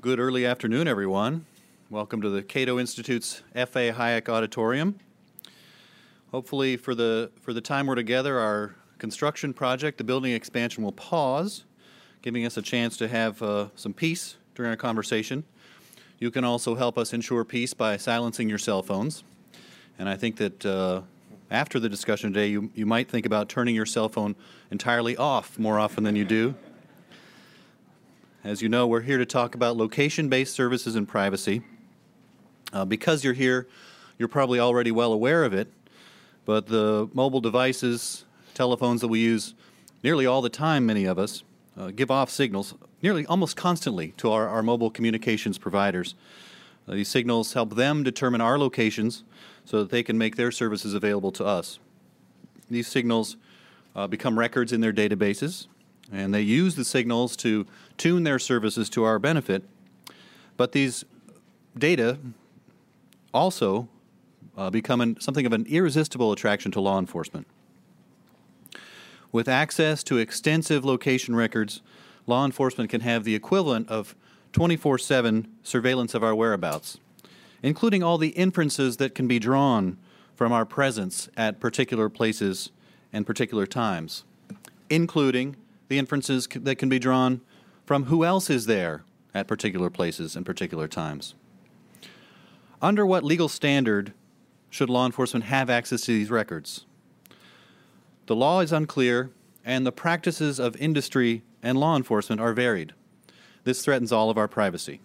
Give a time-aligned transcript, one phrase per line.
[0.00, 1.44] Good early afternoon, everyone.
[1.90, 3.92] Welcome to the Cato Institute's F.A.
[3.92, 4.98] Hayek Auditorium.
[6.30, 10.92] Hopefully, for the, for the time we're together, our construction project, the building expansion, will
[10.92, 11.64] pause,
[12.22, 15.44] giving us a chance to have uh, some peace during our conversation.
[16.18, 19.22] You can also help us ensure peace by silencing your cell phones.
[19.98, 21.02] And I think that uh,
[21.50, 24.34] after the discussion today, you, you might think about turning your cell phone
[24.70, 26.54] entirely off more often than you do.
[28.42, 31.60] As you know, we're here to talk about location based services and privacy.
[32.72, 33.68] Uh, because you're here,
[34.16, 35.68] you're probably already well aware of it,
[36.46, 38.24] but the mobile devices,
[38.54, 39.52] telephones that we use
[40.02, 41.42] nearly all the time, many of us,
[41.76, 46.14] uh, give off signals nearly almost constantly to our, our mobile communications providers.
[46.88, 49.22] Uh, these signals help them determine our locations
[49.66, 51.78] so that they can make their services available to us.
[52.70, 53.36] These signals
[53.94, 55.66] uh, become records in their databases,
[56.10, 57.66] and they use the signals to
[58.00, 59.62] tune their services to our benefit.
[60.56, 61.04] But these
[61.76, 62.18] data
[63.34, 63.88] also
[64.56, 67.46] uh, become an, something of an irresistible attraction to law enforcement.
[69.32, 71.82] With access to extensive location records,
[72.26, 74.16] law enforcement can have the equivalent of
[74.52, 76.98] 24 7 surveillance of our whereabouts,
[77.62, 79.98] including all the inferences that can be drawn
[80.34, 82.70] from our presence at particular places
[83.12, 84.24] and particular times,
[84.88, 85.54] including
[85.88, 87.42] the inferences c- that can be drawn
[87.90, 89.02] from who else is there
[89.34, 91.34] at particular places and particular times.
[92.80, 94.12] Under what legal standard
[94.70, 96.86] should law enforcement have access to these records?
[98.26, 99.32] The law is unclear,
[99.64, 102.92] and the practices of industry and law enforcement are varied.
[103.64, 105.00] This threatens all of our privacy.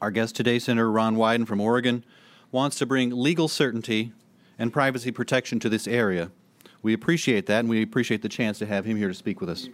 [0.00, 2.02] Our guest today, Senator Ron Wyden from Oregon,
[2.50, 4.14] wants to bring legal certainty
[4.58, 6.30] and privacy protection to this area.
[6.80, 9.50] We appreciate that, and we appreciate the chance to have him here to speak with
[9.50, 9.68] us.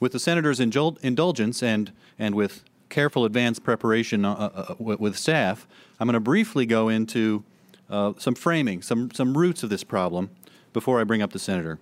[0.00, 5.18] With the senator's indul- indulgence and, and with careful advance preparation uh, uh, with, with
[5.18, 5.66] staff,
[5.98, 7.44] I'm going to briefly go into
[7.88, 10.30] uh, some framing, some, some roots of this problem
[10.72, 11.78] before I bring up the senator.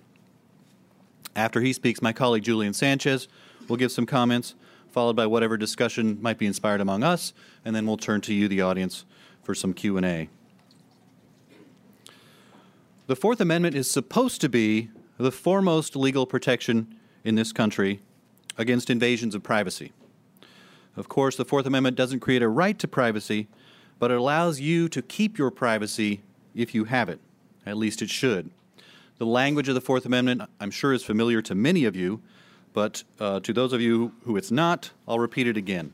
[1.34, 3.28] After he speaks, my colleague Julian Sanchez
[3.68, 4.54] will give some comments,
[4.90, 7.32] followed by whatever discussion might be inspired among us,
[7.64, 9.04] and then we'll turn to you, the audience,
[9.42, 10.28] for some Q&A.
[13.06, 18.00] The Fourth Amendment is supposed to be the foremost legal protection in this country
[18.58, 19.92] against invasions of privacy.
[20.96, 23.48] Of course, the Fourth Amendment doesn't create a right to privacy,
[23.98, 26.22] but it allows you to keep your privacy
[26.54, 27.20] if you have it.
[27.64, 28.50] At least it should.
[29.18, 32.20] The language of the Fourth Amendment, I'm sure, is familiar to many of you,
[32.72, 35.92] but uh, to those of you who it's not, I'll repeat it again.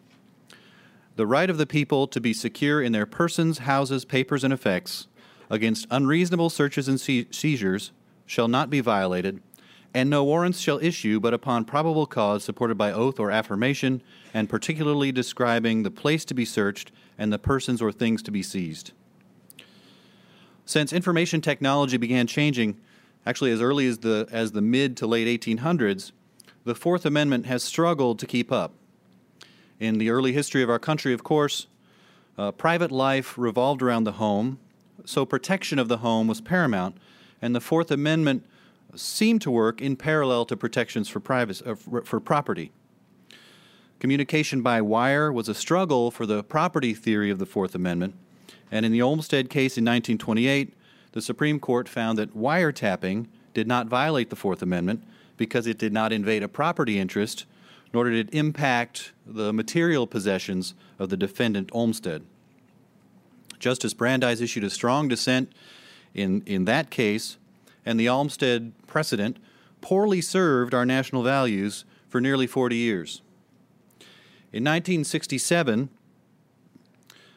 [1.17, 5.09] The right of the people to be secure in their persons, houses, papers, and effects
[5.51, 7.93] against unreasonable searches and se- seizures
[8.25, 9.43] shall not be violated,
[9.95, 14.03] and no warrants shall issue but upon probable cause supported by oath or affirmation,
[14.35, 18.43] and particularly describing the place to be searched and the persons or things to be
[18.43, 18.93] seized.
[20.65, 22.79] Since information technology began changing,
[23.25, 26.13] actually as early as the, as the mid to late 1800s,
[26.65, 28.75] the Fourth Amendment has struggled to keep up.
[29.81, 31.67] In the early history of our country, of course,
[32.37, 34.59] uh, private life revolved around the home,
[35.05, 36.97] so protection of the home was paramount,
[37.41, 38.45] and the Fourth Amendment
[38.95, 42.73] seemed to work in parallel to protections for, privacy, uh, for property.
[44.01, 48.15] Communication by wire was a struggle for the property theory of the Fourth Amendment,
[48.71, 50.75] and in the Olmstead case in 1928,
[51.13, 55.03] the Supreme Court found that wiretapping did not violate the Fourth Amendment
[55.37, 57.45] because it did not invade a property interest,
[57.93, 62.25] nor did it impact the material possessions of the defendant Olmstead.
[63.59, 65.53] Justice Brandeis issued a strong dissent
[66.15, 67.39] in, in that case,
[67.89, 69.39] and the Olmstead precedent
[69.81, 73.23] poorly served our national values for nearly 40 years.
[74.53, 75.89] In 1967,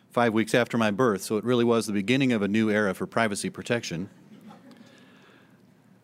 [0.09, 2.93] five weeks after my birth, so it really was the beginning of a new era
[2.93, 4.09] for privacy protection,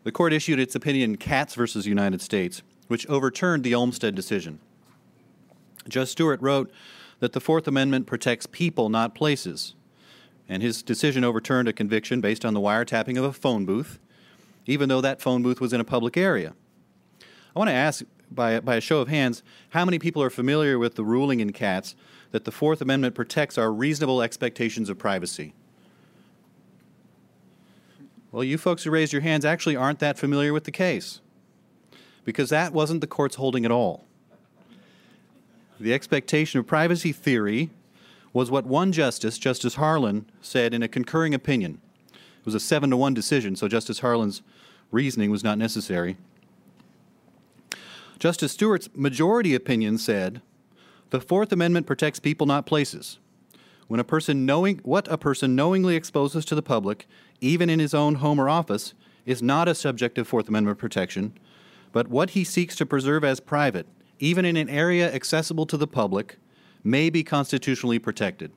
[0.05, 4.59] the court issued its opinion Katz versus United States, which overturned the Olmstead decision.
[5.89, 6.71] Judge Stewart wrote
[7.19, 9.73] that the Fourth Amendment protects people, not places,
[10.47, 13.99] and his decision overturned a conviction based on the wiretapping of a phone booth,
[14.67, 16.53] even though that phone booth was in a public area.
[17.55, 20.77] I want to ask, by, by a show of hands, how many people are familiar
[20.77, 21.95] with the ruling in Katz
[22.31, 25.53] that the Fourth Amendment protects our reasonable expectations of privacy?
[28.31, 31.21] Well, you folks who raised your hands actually aren't that familiar with the case
[32.25, 34.03] because that wasn't the court's holding at all.
[35.79, 37.69] The expectation of privacy theory
[38.33, 41.79] was what one justice, Justice Harlan, said in a concurring opinion.
[42.47, 44.41] Was a seven to one decision, so Justice Harlan's
[44.89, 46.15] reasoning was not necessary.
[48.19, 50.41] Justice Stewart's majority opinion said
[51.09, 53.19] The Fourth Amendment protects people, not places.
[53.89, 57.05] When a person knowing what a person knowingly exposes to the public,
[57.41, 58.93] even in his own home or office,
[59.25, 61.37] is not a subject of Fourth Amendment protection,
[61.91, 63.87] but what he seeks to preserve as private,
[64.19, 66.37] even in an area accessible to the public,
[66.81, 68.53] may be constitutionally protected.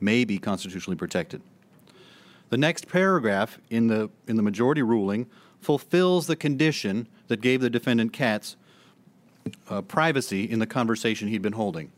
[0.00, 1.42] May be constitutionally protected.
[2.50, 5.26] The next paragraph in the, in the majority ruling
[5.60, 8.56] fulfills the condition that gave the defendant Katz
[9.68, 11.90] uh, privacy in the conversation he'd been holding.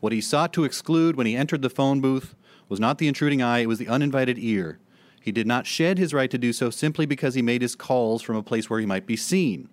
[0.00, 2.34] What he sought to exclude when he entered the phone booth
[2.68, 4.78] was not the intruding eye, it was the uninvited ear.
[5.20, 8.22] He did not shed his right to do so simply because he made his calls
[8.22, 9.68] from a place where he might be seen.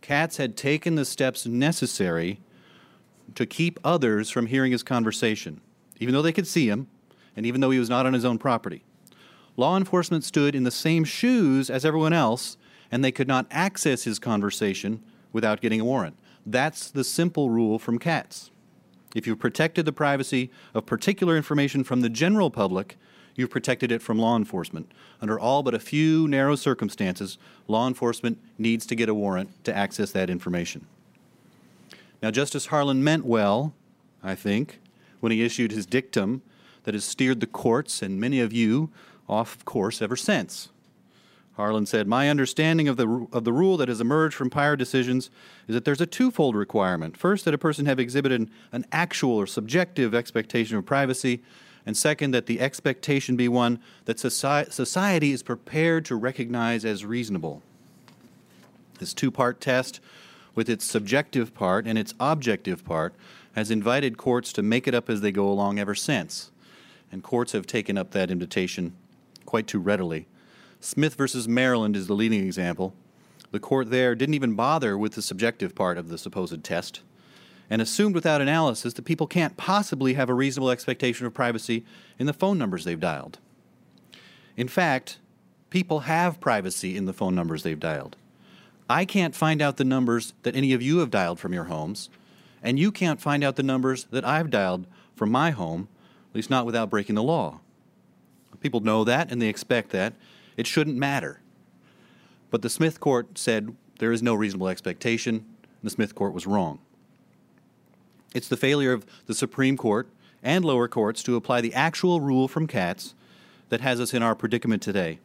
[0.00, 2.40] Katz had taken the steps necessary
[3.34, 5.60] to keep others from hearing his conversation,
[6.00, 6.88] even though they could see him
[7.36, 8.82] and even though he was not on his own property.
[9.58, 12.56] Law enforcement stood in the same shoes as everyone else,
[12.92, 15.02] and they could not access his conversation
[15.32, 16.16] without getting a warrant.
[16.46, 18.52] That's the simple rule from Katz.
[19.16, 22.96] If you've protected the privacy of particular information from the general public,
[23.34, 24.92] you've protected it from law enforcement.
[25.20, 29.76] Under all but a few narrow circumstances, law enforcement needs to get a warrant to
[29.76, 30.86] access that information.
[32.22, 33.74] Now, Justice Harlan meant well,
[34.22, 34.78] I think,
[35.18, 36.42] when he issued his dictum
[36.84, 38.90] that has steered the courts and many of you
[39.28, 40.68] off course ever since.
[41.58, 45.28] Harlan said, My understanding of the, of the rule that has emerged from prior decisions
[45.66, 47.16] is that there's a twofold requirement.
[47.16, 51.42] First, that a person have exhibited an actual or subjective expectation of privacy,
[51.84, 57.04] and second, that the expectation be one that society, society is prepared to recognize as
[57.04, 57.60] reasonable.
[59.00, 59.98] This two part test,
[60.54, 63.14] with its subjective part and its objective part,
[63.56, 66.52] has invited courts to make it up as they go along ever since.
[67.10, 68.92] And courts have taken up that invitation
[69.48, 70.28] quite too readily.
[70.78, 72.92] Smith versus Maryland is the leading example.
[73.50, 77.00] The court there didn't even bother with the subjective part of the supposed test
[77.70, 81.82] and assumed without analysis that people can't possibly have a reasonable expectation of privacy
[82.18, 83.38] in the phone numbers they've dialed.
[84.54, 85.18] In fact,
[85.70, 88.16] people have privacy in the phone numbers they've dialed.
[88.90, 92.10] I can't find out the numbers that any of you have dialed from your homes,
[92.62, 94.86] and you can't find out the numbers that I've dialed
[95.16, 95.88] from my home,
[96.30, 97.60] at least not without breaking the law.
[98.60, 100.14] People know that and they expect that,
[100.56, 101.40] it shouldn't matter.
[102.50, 105.44] But the Smith court said there is no reasonable expectation, and
[105.82, 106.80] the Smith court was wrong.
[108.34, 110.08] It's the failure of the Supreme Court
[110.42, 113.14] and lower courts to apply the actual rule from Katz
[113.68, 115.18] that has us in our predicament today.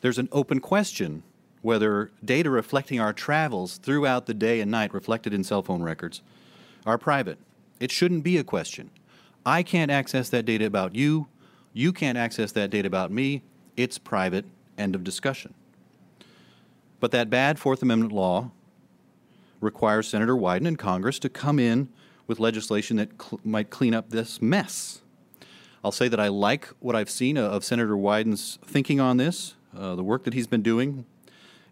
[0.00, 1.22] There's an open question
[1.60, 6.22] whether data reflecting our travels throughout the day and night reflected in cell phone records
[6.86, 7.38] are private.
[7.80, 8.90] It shouldn't be a question.
[9.44, 11.26] I can't access that data about you.
[11.78, 13.42] You can't access that data about me.
[13.76, 14.44] It's private.
[14.76, 15.54] End of discussion.
[16.98, 18.50] But that bad Fourth Amendment law
[19.60, 21.88] requires Senator Wyden and Congress to come in
[22.26, 25.02] with legislation that cl- might clean up this mess.
[25.84, 29.94] I'll say that I like what I've seen of Senator Wyden's thinking on this, uh,
[29.94, 31.06] the work that he's been doing.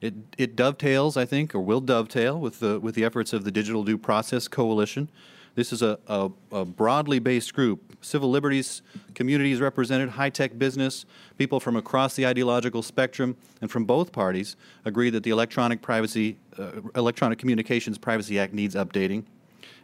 [0.01, 3.51] It, it dovetails, I think, or will dovetail with the, with the efforts of the
[3.51, 5.09] Digital Due Process Coalition.
[5.57, 7.97] This is a, a, a broadly based group.
[8.03, 8.83] Civil liberties
[9.15, 11.07] communities represented, high tech business,
[11.39, 14.55] people from across the ideological spectrum, and from both parties
[14.85, 19.25] agree that the Electronic Privacy, uh, Electronic Communications Privacy Act needs updating.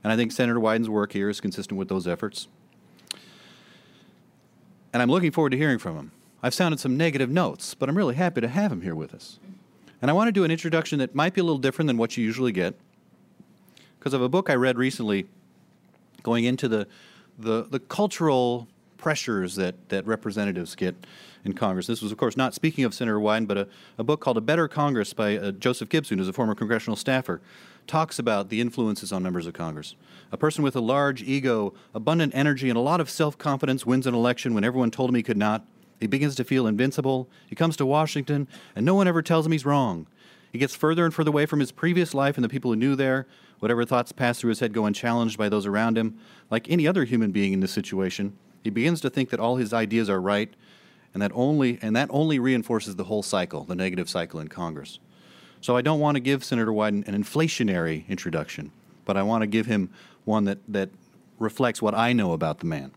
[0.05, 2.49] And I think Senator Wyden's work here is consistent with those efforts.
[4.93, 6.13] And I'm looking forward to hearing from him.
[6.43, 9.39] I've sounded some negative notes, but I'm really happy to have him here with us.
[10.03, 12.19] And I want to do an introduction that might be a little different than what
[12.19, 12.75] you usually get
[13.99, 15.29] because of a book I read recently
[16.23, 16.87] going into the,
[17.39, 20.95] the, the cultural pressures that, that representatives get
[21.45, 21.89] in Congress.
[21.89, 24.41] This was, of course, not speaking of Senator Wyden, but a, a book called A
[24.41, 27.41] Better Congress by uh, Joseph Gibson, who's a former congressional staffer,
[27.87, 29.97] talks about the influences on members of Congress.
[30.31, 34.07] A person with a large ego, abundant energy, and a lot of self confidence wins
[34.07, 35.67] an election when everyone told him he could not.
[36.01, 37.29] He begins to feel invincible.
[37.49, 40.07] He comes to Washington, and no one ever tells him he's wrong.
[40.53, 42.95] He gets further and further away from his previous life and the people who knew
[42.95, 43.27] there.
[43.63, 46.19] Whatever thoughts pass through his head go unchallenged by those around him.
[46.51, 49.73] Like any other human being in this situation, he begins to think that all his
[49.73, 50.53] ideas are right,
[51.15, 54.99] and that only and that only reinforces the whole cycle, the negative cycle in Congress.
[55.61, 58.73] So I don't want to give Senator Wyden an inflationary introduction,
[59.05, 59.91] but I want to give him
[60.25, 60.91] one that, that
[61.39, 62.91] reflects what I know about the man.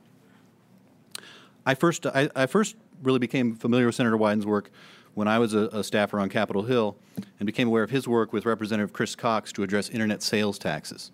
[1.63, 4.71] I first I, I first really became familiar with Senator Wyden's work
[5.15, 6.95] when I was a, a, staffer on Capitol Hill
[7.39, 11.11] and became aware of his work with Representative Chris Cox to address internet sales taxes.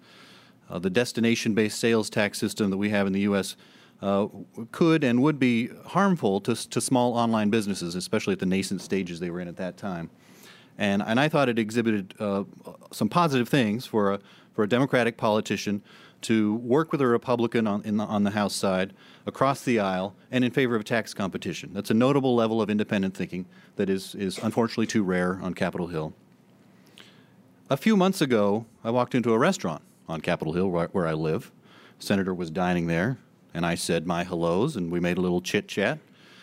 [0.70, 3.56] Uh, the destination based sales tax system that we have in the U.S.
[4.02, 4.28] Uh,
[4.72, 9.20] could and would be harmful to, to small online businesses, especially at the nascent stages
[9.20, 10.10] they were in at that time.
[10.78, 12.44] And, and I thought it exhibited uh,
[12.92, 14.20] some positive things for a,
[14.54, 15.84] for a Democratic politician
[16.22, 18.94] to work with a Republican on, the, on the House side
[19.26, 21.72] across the aisle and in favor of tax competition.
[21.74, 25.88] That's a notable level of independent thinking that is, is unfortunately too rare on Capitol
[25.88, 26.14] Hill.
[27.70, 31.14] A few months ago, I walked into a restaurant on Capitol Hill where, where I
[31.14, 31.52] live.
[32.00, 33.18] Senator was dining there,
[33.54, 36.00] and I said my hellos, and we made a little chit chat.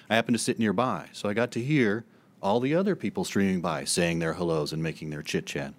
[0.09, 2.05] I happened to sit nearby, so I got to hear
[2.43, 5.75] all the other people streaming by saying their hellos and making their chit chat.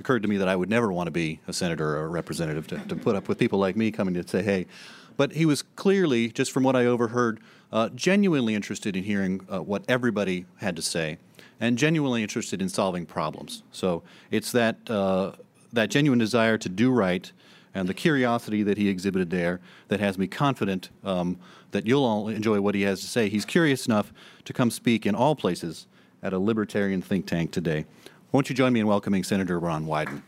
[0.00, 2.66] Occurred to me that I would never want to be a senator or a representative
[2.68, 4.66] to, to put up with people like me coming to say, hey,
[5.16, 7.40] but he was clearly, just from what I overheard,
[7.72, 11.18] uh, genuinely interested in hearing uh, what everybody had to say
[11.60, 13.62] and genuinely interested in solving problems.
[13.70, 15.32] So it's that, uh,
[15.72, 17.30] that genuine desire to do right
[17.74, 21.38] and the curiosity that he exhibited there that has me confident um,
[21.70, 23.28] that you'll all enjoy what he has to say.
[23.28, 24.12] He's curious enough
[24.44, 25.86] to come speak in all places
[26.22, 27.86] at a libertarian think tank today.
[28.32, 30.22] Won't you join me in welcoming Senator Ron Wyden?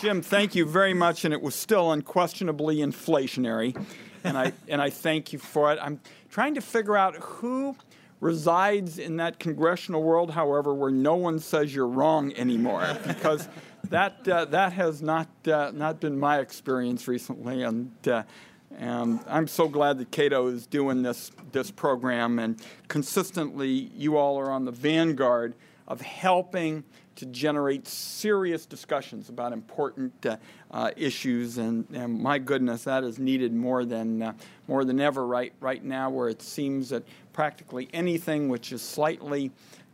[0.00, 3.74] Jim, thank you very much, and it was still unquestionably inflationary,
[4.22, 5.78] and I and I thank you for it.
[5.82, 6.00] I'm
[6.30, 7.74] trying to figure out who
[8.20, 13.48] resides in that congressional world, however, where no one says you're wrong anymore, because
[13.90, 17.92] that uh, that has not uh, not been my experience recently, and.
[18.06, 18.22] Uh,
[18.76, 24.38] and I'm so glad that Cato is doing this this program, and consistently, you all
[24.38, 25.54] are on the vanguard
[25.88, 26.84] of helping
[27.18, 30.36] to generate serious discussions about important uh,
[30.70, 31.58] uh, issues.
[31.58, 34.32] And, and, my goodness, that is needed more than uh,
[34.68, 39.50] more than ever right right now, where it seems that practically anything which is slightly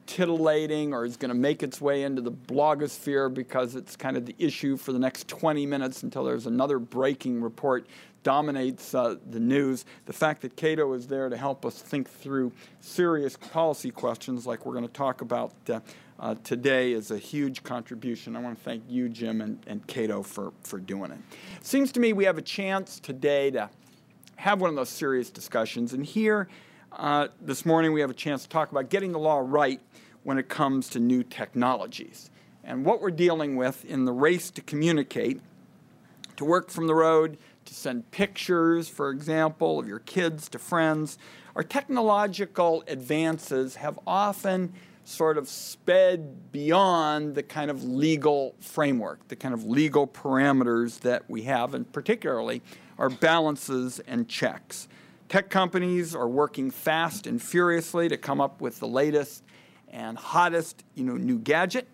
[0.06, 4.26] titillating or is going to make its way into the blogosphere because it's kind of
[4.26, 7.86] the issue for the next 20 minutes until there's another breaking report
[8.22, 9.84] dominates uh, the news.
[10.04, 14.66] The fact that Cato is there to help us think through serious policy questions like
[14.66, 15.80] we're going to talk about uh,
[16.24, 18.34] uh, today is a huge contribution.
[18.34, 21.18] I want to thank you, Jim, and, and Cato for, for doing it.
[21.60, 23.68] Seems to me we have a chance today to
[24.36, 25.92] have one of those serious discussions.
[25.92, 26.48] And here,
[26.92, 29.82] uh, this morning we have a chance to talk about getting the law right
[30.22, 32.30] when it comes to new technologies.
[32.64, 35.42] And what we're dealing with in the race to communicate,
[36.38, 41.18] to work from the road, to send pictures, for example, of your kids to friends,
[41.54, 44.72] our technological advances have often
[45.04, 51.28] sort of sped beyond the kind of legal framework, the kind of legal parameters that
[51.28, 52.62] we have, and particularly
[52.98, 54.88] our balances and checks.
[55.28, 59.42] Tech companies are working fast and furiously to come up with the latest
[59.90, 61.86] and hottest you know, new gadget.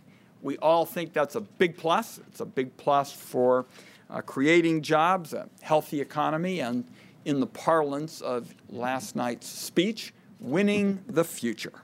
[0.43, 2.19] We all think that's a big plus.
[2.29, 3.67] It's a big plus for
[4.09, 6.85] uh, creating jobs, a healthy economy, and
[7.25, 11.83] in the parlance of last night's speech, winning the future.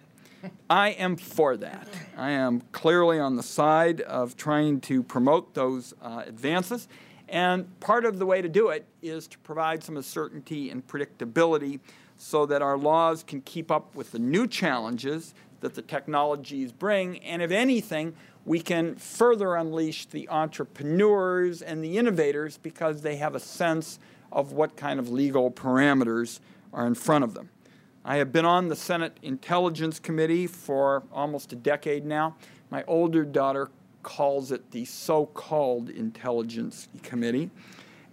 [0.71, 1.89] I am for that.
[2.17, 6.89] I am clearly on the side of trying to promote those uh, advances.
[7.29, 11.81] And part of the way to do it is to provide some certainty and predictability
[12.17, 17.19] so that our laws can keep up with the new challenges that the technologies bring.
[17.19, 18.15] And if anything,
[18.45, 23.99] we can further unleash the entrepreneurs and the innovators because they have a sense
[24.31, 26.41] of what kind of legal parameters
[26.73, 27.51] are in front of them.
[28.09, 32.37] I have been on the Senate Intelligence Committee for almost a decade now.
[32.71, 33.69] My older daughter
[34.05, 37.51] calls it the so called Intelligence Committee.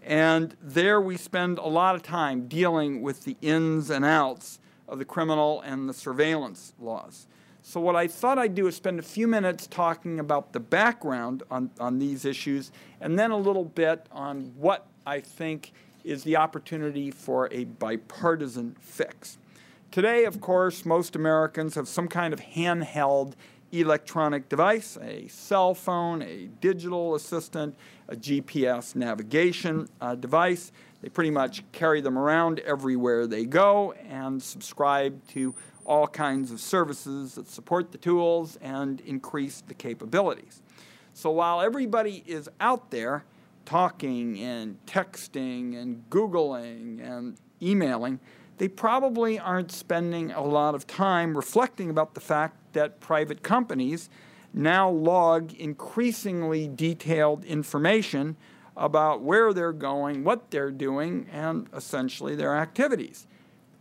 [0.01, 4.57] And there we spend a lot of time dealing with the ins and outs
[4.87, 7.27] of the criminal and the surveillance laws.
[7.61, 11.43] So, what I thought I'd do is spend a few minutes talking about the background
[11.51, 15.71] on, on these issues and then a little bit on what I think
[16.03, 19.37] is the opportunity for a bipartisan fix.
[19.93, 23.33] Today, of course, most Americans have some kind of handheld
[23.71, 27.75] electronic device, a cell phone, a digital assistant,
[28.07, 30.71] a GPS navigation uh, device.
[31.03, 35.53] They pretty much carry them around everywhere they go and subscribe to
[35.85, 40.63] all kinds of services that support the tools and increase the capabilities.
[41.13, 43.25] So while everybody is out there
[43.65, 48.19] talking and texting and Googling and emailing,
[48.63, 54.09] they probably aren't spending a lot of time reflecting about the fact that private companies
[54.53, 58.37] now log increasingly detailed information
[58.77, 63.27] about where they're going, what they're doing, and essentially their activities.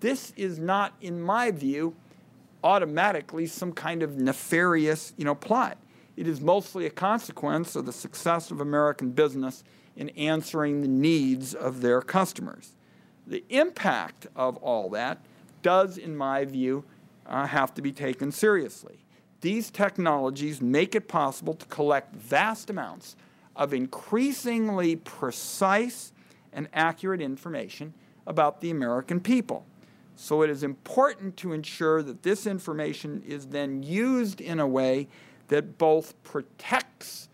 [0.01, 1.95] This is not, in my view,
[2.65, 5.79] automatically some kind of nefarious you know, plot.
[6.17, 9.63] It is mostly a consequence of the success of American business
[9.95, 12.73] in answering the needs of their customers.
[13.27, 15.19] The impact of all that
[15.63, 16.85] does, in my view,
[17.27, 18.99] uh, have to be taken seriously.
[19.43, 23.17] these technologies make it possible to collect vast amounts
[23.55, 26.13] of increasingly precise
[26.53, 27.93] and accurate information
[28.27, 29.67] about the American people.
[30.15, 35.09] So it is important to ensure that this information is then used in a way
[35.49, 37.29] that both protects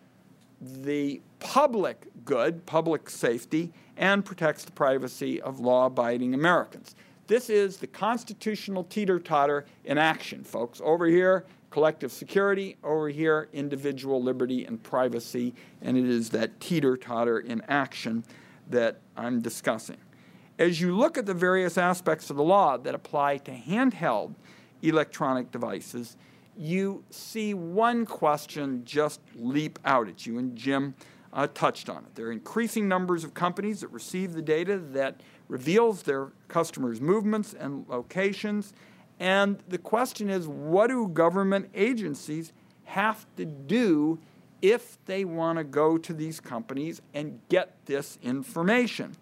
[0.60, 6.94] the public good, public safety, and protects the privacy of law abiding Americans.
[7.26, 10.80] This is the constitutional teeter totter in action, folks.
[10.82, 15.52] Over here, collective security, over here, individual liberty and privacy,
[15.82, 18.24] and it is that teeter totter in action
[18.70, 19.98] that I'm discussing.
[20.58, 24.34] As you look at the various aspects of the law that apply to handheld
[24.82, 26.16] electronic devices,
[26.56, 30.94] you see one question just leap out at you, and Jim
[31.38, 32.16] uh, touched on it.
[32.16, 37.54] There are increasing numbers of companies that receive the data that reveals their customers' movements
[37.54, 38.72] and locations.
[39.20, 42.52] And the question is what do government agencies
[42.86, 44.18] have to do
[44.62, 49.14] if they want to go to these companies and get this information?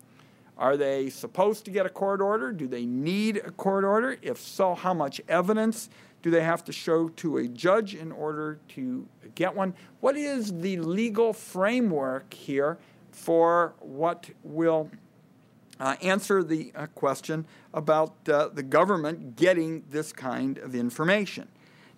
[0.57, 2.51] Are they supposed to get a court order?
[2.51, 4.17] Do they need a court order?
[4.23, 5.91] If so, how much evidence
[6.27, 9.07] do they have to show to a judge in order to
[9.37, 9.73] get one?
[10.01, 12.79] What is the legal framework here
[13.13, 14.91] for what will
[15.79, 21.47] uh, answer the uh, question about uh, the government getting this kind of information?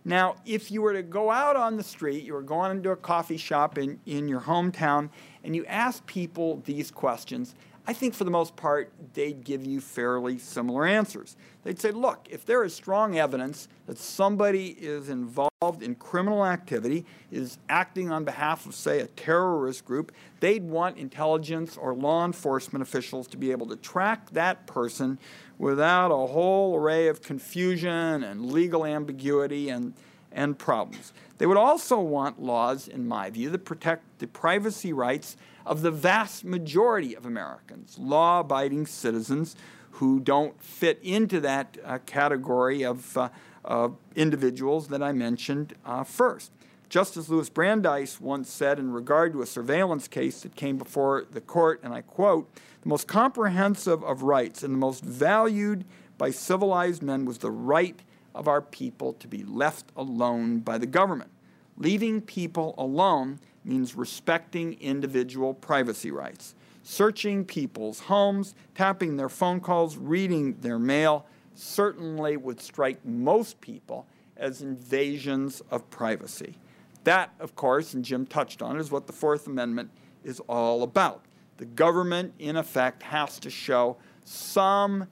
[0.04, 2.96] Now, if you were to go out on the street, you were going into a
[2.96, 5.08] coffee shop in, in your hometown,
[5.42, 7.54] and you ask people these questions,
[7.88, 11.36] I think for the most part, they'd give you fairly similar answers.
[11.64, 17.06] They'd say, look, if there is strong evidence that somebody is involved in criminal activity,
[17.32, 22.82] is acting on behalf of, say, a terrorist group, they'd want intelligence or law enforcement
[22.82, 25.18] officials to be able to track that person
[25.56, 29.94] without a whole array of confusion and legal ambiguity and,
[30.32, 31.12] and problems.
[31.38, 35.90] They would also want laws, in my view, that protect the privacy rights of the
[35.90, 39.56] vast majority of Americans, law abiding citizens
[39.92, 43.28] who don't fit into that uh, category of uh,
[43.64, 46.52] uh, individuals that I mentioned uh, first.
[46.88, 51.40] Justice Louis Brandeis once said in regard to a surveillance case that came before the
[51.40, 52.48] court, and I quote,
[52.82, 55.84] the most comprehensive of rights and the most valued
[56.16, 58.00] by civilized men was the right
[58.38, 61.30] of our people to be left alone by the government.
[61.76, 66.54] Leaving people alone means respecting individual privacy rights.
[66.84, 74.06] Searching people's homes, tapping their phone calls, reading their mail certainly would strike most people
[74.36, 76.54] as invasions of privacy.
[77.02, 79.90] That, of course, and Jim touched on, is what the Fourth Amendment
[80.22, 81.24] is all about.
[81.56, 85.08] The government, in effect, has to show some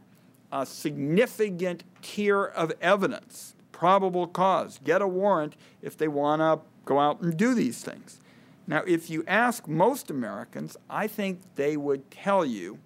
[0.53, 7.01] uh, significant tier of evidence, probable cause, get a warrant if they want to go
[7.01, 8.21] out and do these things.
[8.69, 12.79] Now, if you ask most Americans, I think they would tell you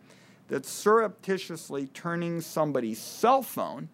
[0.48, 3.90] that surreptitiously turning somebody's cell phone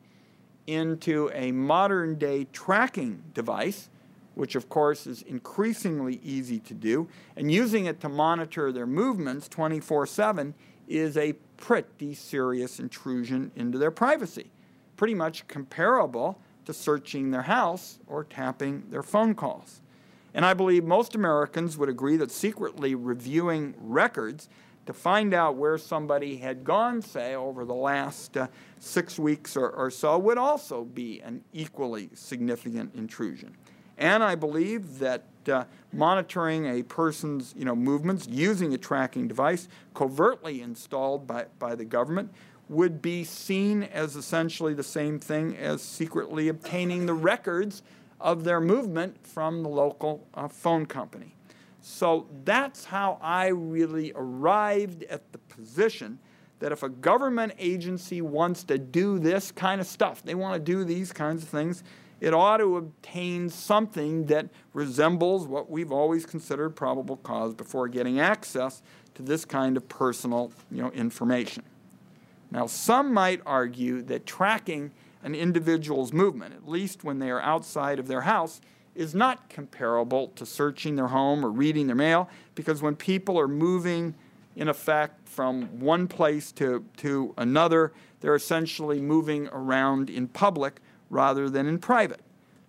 [0.69, 3.89] into a modern day tracking device,
[4.37, 9.49] which of course is increasingly easy to do, and using it to monitor their movements
[9.49, 10.55] 24 7
[10.87, 14.51] is a pretty serious intrusion into their privacy.
[14.97, 19.81] Pretty much comparable to searching their house or tapping their phone calls.
[20.35, 24.49] And I believe most Americans would agree that secretly reviewing records
[24.85, 28.47] to find out where somebody had gone, say, over the last uh,
[28.79, 33.57] six weeks or, or so, would also be an equally significant intrusion.
[33.99, 39.69] And I believe that uh, monitoring a person's you know, movements using a tracking device
[39.95, 42.31] covertly installed by, by the government
[42.69, 47.83] would be seen as essentially the same thing as secretly obtaining the records
[48.21, 51.35] of their movement from the local uh, phone company.
[51.81, 56.19] So that's how I really arrived at the position
[56.59, 60.61] that if a government agency wants to do this kind of stuff, they want to
[60.61, 61.85] do these kinds of things,
[62.21, 68.19] it ought to obtain something that resembles what we've always considered probable cause before getting
[68.19, 68.83] access
[69.15, 71.63] to this kind of personal you know, information.
[72.51, 77.99] Now, some might argue that tracking an individual's movement, at least when they are outside
[77.99, 78.61] of their house,
[78.95, 83.49] is not comparable to searching their home or reading their mail because when people are
[83.49, 84.15] moving,
[84.55, 90.81] in effect, from one place to, to another, they're essentially moving around in public
[91.11, 92.21] rather than in private.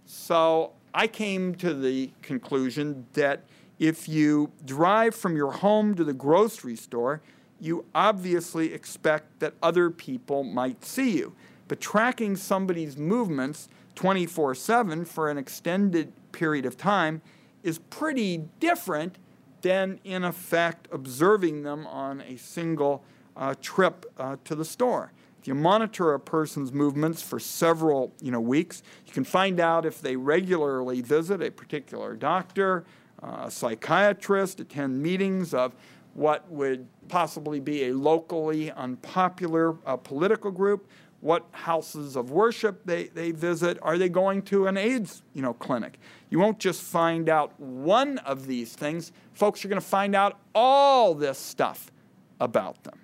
[0.06, 3.44] So I came to the conclusion that
[3.80, 7.22] if you drive from your home to the grocery store,
[7.60, 11.34] you obviously expect that other people might see you.
[11.68, 17.22] But tracking somebody's movements 24 7 for an extended period of time
[17.64, 19.18] is pretty different
[19.62, 23.04] than, in effect, observing them on a single
[23.36, 25.12] uh, trip uh, to the store.
[25.42, 29.86] If you monitor a person's movements for several you know, weeks, you can find out
[29.86, 32.86] if they regularly visit a particular doctor,
[33.22, 35.76] uh, a psychiatrist, attend meetings of
[36.18, 40.90] what would possibly be a locally unpopular uh, political group,
[41.22, 43.78] what houses of worship they, they visit.
[43.84, 46.00] Are they going to an AIDS you know, clinic?
[46.32, 49.12] You won't just find out one of these things.
[49.34, 51.92] Folks, you're going to find out all this stuff
[52.40, 52.98] about them.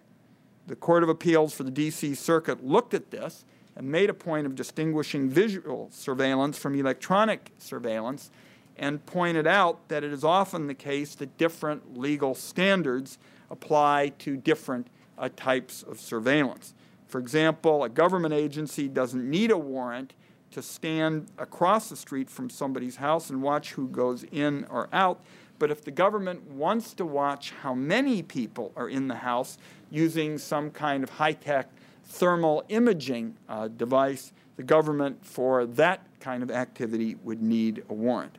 [0.65, 2.15] The Court of Appeals for the D.C.
[2.15, 3.45] Circuit looked at this
[3.76, 8.32] and made a point of distinguishing visual surveillance from electronic surveillance
[8.77, 13.17] and pointed out that it is often the case that different legal standards
[13.49, 16.73] apply to different uh, types of surveillance.
[17.07, 20.13] For example, a government agency doesn't need a warrant
[20.51, 25.21] to stand across the street from somebody's house and watch who goes in or out.
[25.59, 29.57] But if the government wants to watch how many people are in the house
[29.89, 31.69] using some kind of high tech
[32.03, 38.38] thermal imaging uh, device, the government for that kind of activity would need a warrant.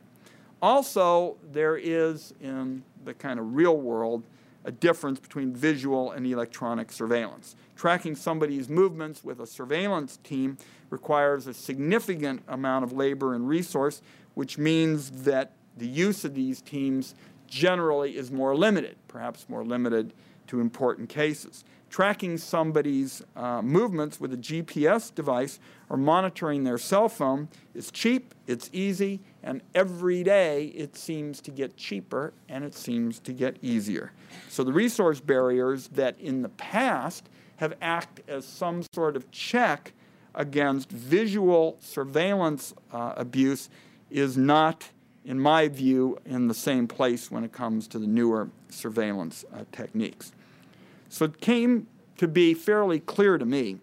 [0.61, 4.23] Also, there is in the kind of real world
[4.63, 7.55] a difference between visual and electronic surveillance.
[7.75, 10.57] Tracking somebody's movements with a surveillance team
[10.89, 14.01] requires a significant amount of labor and resource,
[14.33, 17.13] which means that the use of these teams
[17.47, 20.13] generally is more limited, perhaps more limited
[20.47, 21.63] to important cases
[21.95, 28.35] tracking somebody's uh, movements with a GPS device or monitoring their cell phone is cheap,
[28.47, 33.57] it's easy, and every day it seems to get cheaper and it seems to get
[33.61, 34.11] easier.
[34.49, 39.93] So the resource barriers that in the past have acted as some sort of check
[40.33, 43.69] against visual surveillance uh, abuse
[44.09, 44.89] is not,
[45.23, 49.63] in my view, in the same place when it comes to the newer surveillance uh,
[49.71, 50.33] techniques.
[51.07, 53.77] So it came to be fairly clear to me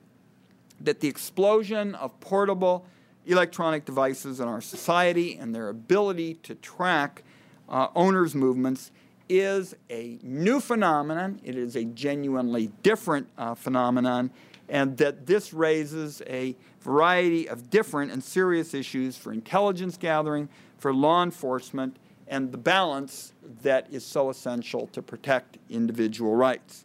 [0.81, 2.85] that the explosion of portable
[3.27, 7.23] electronic devices in our society and their ability to track
[7.69, 8.91] uh, owners' movements
[9.29, 11.41] is a new phenomenon.
[11.43, 14.31] It is a genuinely different uh, phenomenon,
[14.69, 20.93] and that this raises a variety of different and serious issues for intelligence gathering, for
[20.93, 23.33] law enforcement, and the balance
[23.63, 26.85] that is so essential to protect individual rights.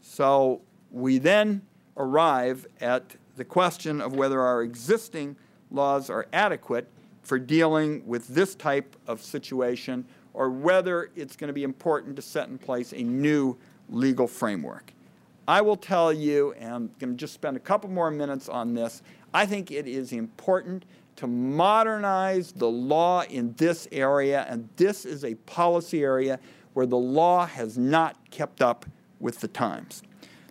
[0.00, 1.62] So we then
[1.96, 5.36] arrive at the question of whether our existing
[5.70, 6.88] laws are adequate
[7.22, 12.22] for dealing with this type of situation or whether it's going to be important to
[12.22, 13.56] set in place a new
[13.88, 14.92] legal framework.
[15.48, 18.74] I will tell you, and I'm going to just spend a couple more minutes on
[18.74, 19.02] this.
[19.32, 20.84] I think it is important
[21.16, 26.38] to modernize the law in this area, and this is a policy area
[26.74, 28.84] where the law has not kept up
[29.20, 30.02] with the times.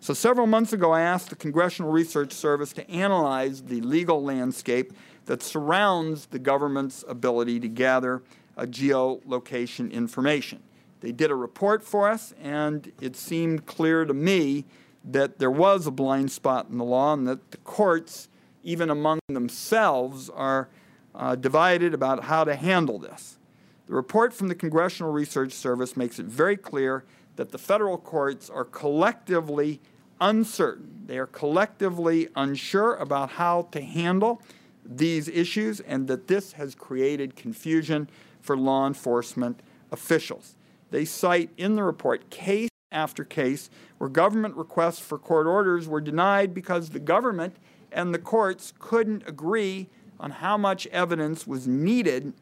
[0.06, 4.94] So, several months ago, I asked the Congressional Research Service to analyze the legal landscape
[5.26, 8.22] that surrounds the government's ability to gather
[8.56, 10.62] a geolocation information.
[11.00, 14.66] They did a report for us, and it seemed clear to me
[15.06, 18.30] that there was a blind spot in the law and that the courts,
[18.62, 20.70] even among themselves, are
[21.16, 23.40] uh, divided about how to handle this.
[23.88, 27.06] The report from the Congressional Research Service makes it very clear
[27.38, 29.82] that the federal courts are collectively
[30.20, 31.04] uncertain.
[31.06, 34.42] They are collectively unsure about how to handle
[34.86, 38.08] these issues, and that this has created confusion
[38.40, 40.56] for law enforcement officials.
[40.92, 46.02] They cite in the report case after case where government requests for court orders were
[46.02, 47.58] denied because the government
[47.92, 49.88] and the courts couldn't agree
[50.20, 52.34] on how much evidence was needed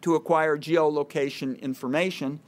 [0.00, 2.40] to acquire geolocation information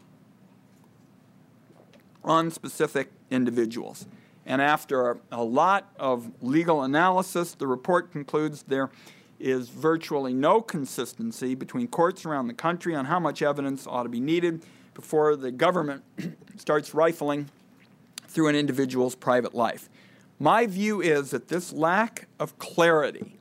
[2.22, 4.06] on specific individuals.
[4.50, 8.90] And after a lot of legal analysis, the report concludes there
[9.38, 14.08] is virtually no consistency between courts around the country on how much evidence ought to
[14.08, 16.02] be needed before the government
[16.56, 17.48] starts rifling
[18.26, 19.88] through an individual's private life.
[20.40, 23.38] My view is that this lack of clarity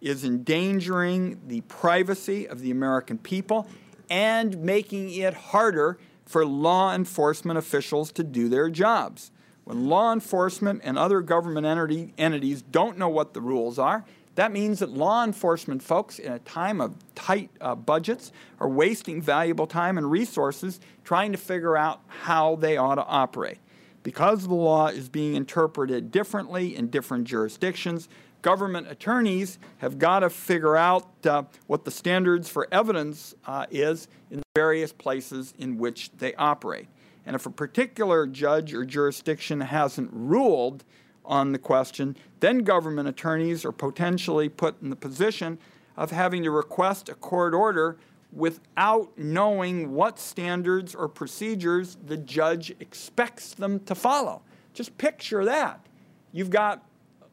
[0.00, 3.66] is endangering the privacy of the American people
[4.08, 9.32] and making it harder for law enforcement officials to do their jobs.
[9.72, 14.04] When law enforcement and other government entity, entities don't know what the rules are,
[14.34, 19.22] that means that law enforcement folks, in a time of tight uh, budgets, are wasting
[19.22, 23.60] valuable time and resources trying to figure out how they ought to operate.
[24.02, 28.10] Because the law is being interpreted differently in different jurisdictions,
[28.42, 34.06] government attorneys have got to figure out uh, what the standards for evidence uh, is
[34.30, 36.88] in the various places in which they operate.
[37.26, 40.84] And if a particular judge or jurisdiction hasn't ruled
[41.24, 45.58] on the question, then government attorneys are potentially put in the position
[45.96, 47.96] of having to request a court order
[48.32, 54.42] without knowing what standards or procedures the judge expects them to follow.
[54.72, 55.86] Just picture that.
[56.32, 56.82] You've got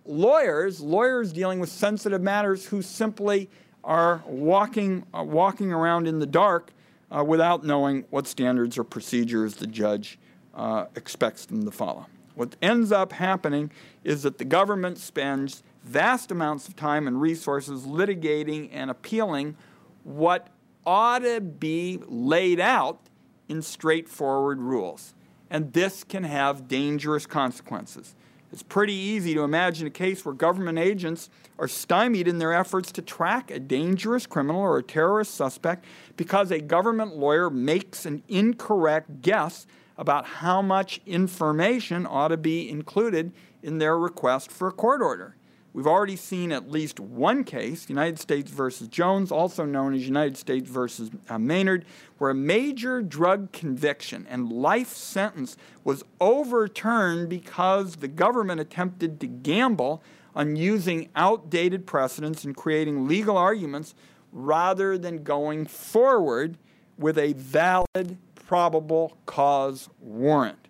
[0.06, 3.50] lawyers, lawyers dealing with sensitive matters who simply
[3.84, 6.74] are walking, uh, walking around in the dark
[7.12, 10.20] uh, without knowing what standards or procedures the judge
[10.54, 12.08] uh, expects them to follow.
[12.36, 13.72] What ends up happening
[14.04, 19.58] is that the government spends vast amounts of time and resources litigating and appealing
[20.04, 20.48] what
[20.86, 23.00] ought to be laid out
[23.48, 25.14] in straightforward rules.
[25.50, 28.16] And this can have dangerous consequences.
[28.52, 32.92] It's pretty easy to imagine a case where government agents are stymied in their efforts
[32.94, 35.86] to track a dangerous criminal or a terrorist suspect
[36.18, 42.70] because a government lawyer makes an incorrect guess about how much information ought to be
[42.70, 45.36] included in their request for a court order.
[45.72, 50.36] We've already seen at least one case, United States versus Jones, also known as United
[50.36, 51.86] States versus uh, Maynard,
[52.18, 59.28] where a major drug conviction and life sentence was overturned because the government attempted to
[59.28, 60.02] gamble
[60.36, 63.94] on using outdated precedents and creating legal arguments
[64.32, 66.58] rather than going forward
[66.98, 70.68] with a valid probable cause warrant.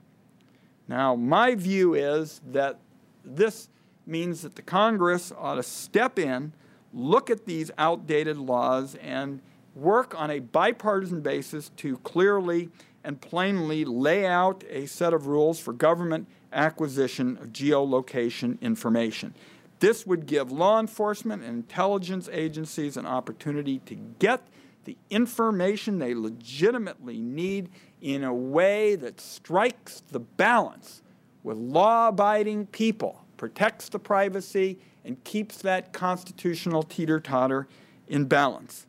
[0.88, 2.80] Now, my view is that
[3.24, 3.70] this
[4.06, 6.54] means that the Congress ought to step in,
[6.94, 9.42] look at these outdated laws, and
[9.76, 12.70] work on a bipartisan basis to clearly
[13.04, 19.34] and plainly lay out a set of rules for government acquisition of geolocation information.
[19.80, 24.42] This would give law enforcement and intelligence agencies an opportunity to get
[24.84, 27.70] the information they legitimately need
[28.02, 31.02] in a way that strikes the balance
[31.44, 37.68] with law abiding people protects the privacy, and keeps that constitutional teeter totter
[38.08, 38.86] in balance.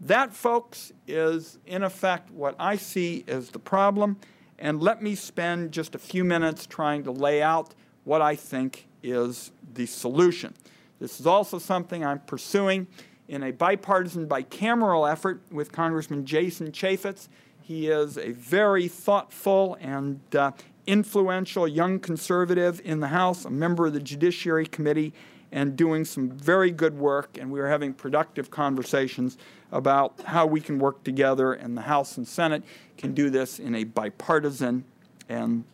[0.00, 4.18] That, folks, is in effect what I see as the problem.
[4.58, 8.86] And let me spend just a few minutes trying to lay out what I think
[9.02, 10.54] is the solution.
[11.00, 12.86] This is also something I'm pursuing
[13.26, 17.28] in a bipartisan, bicameral effort with Congressman Jason Chaffetz.
[17.60, 20.52] He is a very thoughtful and uh,
[20.86, 25.12] influential young conservative in the House, a member of the Judiciary Committee,
[25.50, 27.36] and doing some very good work.
[27.38, 29.36] And we are having productive conversations
[29.70, 32.62] about how we can work together, and the House and Senate
[32.96, 34.84] can do this in a bipartisan
[35.28, 35.64] and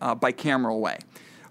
[0.00, 0.98] uh, bicameral way.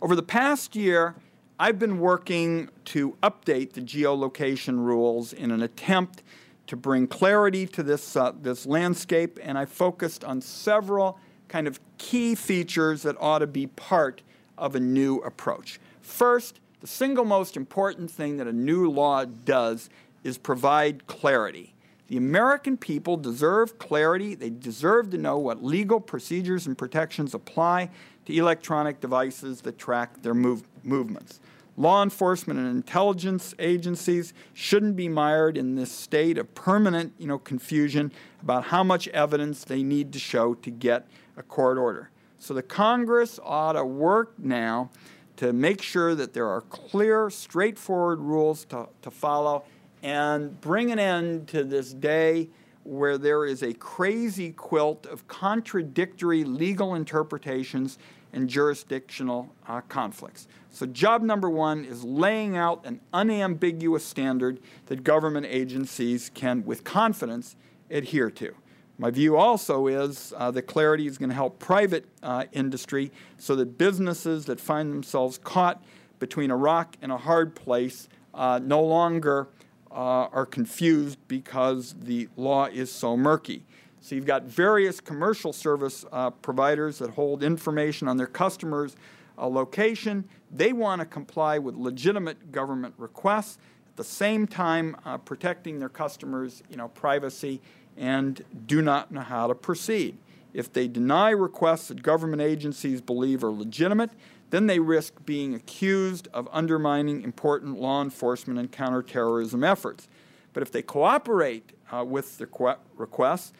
[0.01, 1.15] Over the past year,
[1.59, 6.23] I've been working to update the geolocation rules in an attempt
[6.67, 11.19] to bring clarity to this, uh, this landscape, and I focused on several
[11.53, 14.23] kind of key features that ought to be part
[14.57, 15.79] of a new approach.
[16.01, 19.87] First, the single most important thing that a new law does
[20.23, 21.75] is provide clarity.
[22.07, 24.33] The American people deserve clarity.
[24.33, 27.91] They deserve to know what legal procedures and protections apply
[28.25, 31.39] to electronic devices that track their move- movements.
[31.77, 37.37] Law enforcement and intelligence agencies shouldn't be mired in this state of permanent, you know,
[37.37, 38.11] confusion
[38.41, 42.09] about how much evidence they need to show to get a court order.
[42.39, 44.89] So the Congress ought to work now
[45.37, 49.63] to make sure that there are clear, straightforward rules to, to follow
[50.01, 52.49] and bring an end to this day
[52.83, 57.97] where there is a crazy quilt of contradictory legal interpretations
[58.33, 60.47] and jurisdictional uh, conflicts.
[60.69, 66.83] So, job number one is laying out an unambiguous standard that government agencies can, with
[66.83, 67.55] confidence,
[67.89, 68.55] adhere to.
[68.97, 73.55] My view also is uh, that clarity is going to help private uh, industry so
[73.55, 75.83] that businesses that find themselves caught
[76.19, 79.47] between a rock and a hard place uh, no longer
[79.91, 83.65] uh, are confused because the law is so murky.
[83.99, 88.95] So you've got various commercial service uh, providers that hold information on their customers'
[89.37, 90.25] uh, location.
[90.51, 96.63] They want to comply with legitimate government requests at the same time protecting their customers'
[96.69, 97.61] you know, privacy
[97.97, 100.17] and do not know how to proceed.
[100.53, 104.11] If they deny requests that government agencies believe are legitimate,
[104.51, 110.07] then they risk being accused of undermining important law enforcement and counterterrorism efforts.
[110.53, 113.53] But if they cooperate uh, with the requests,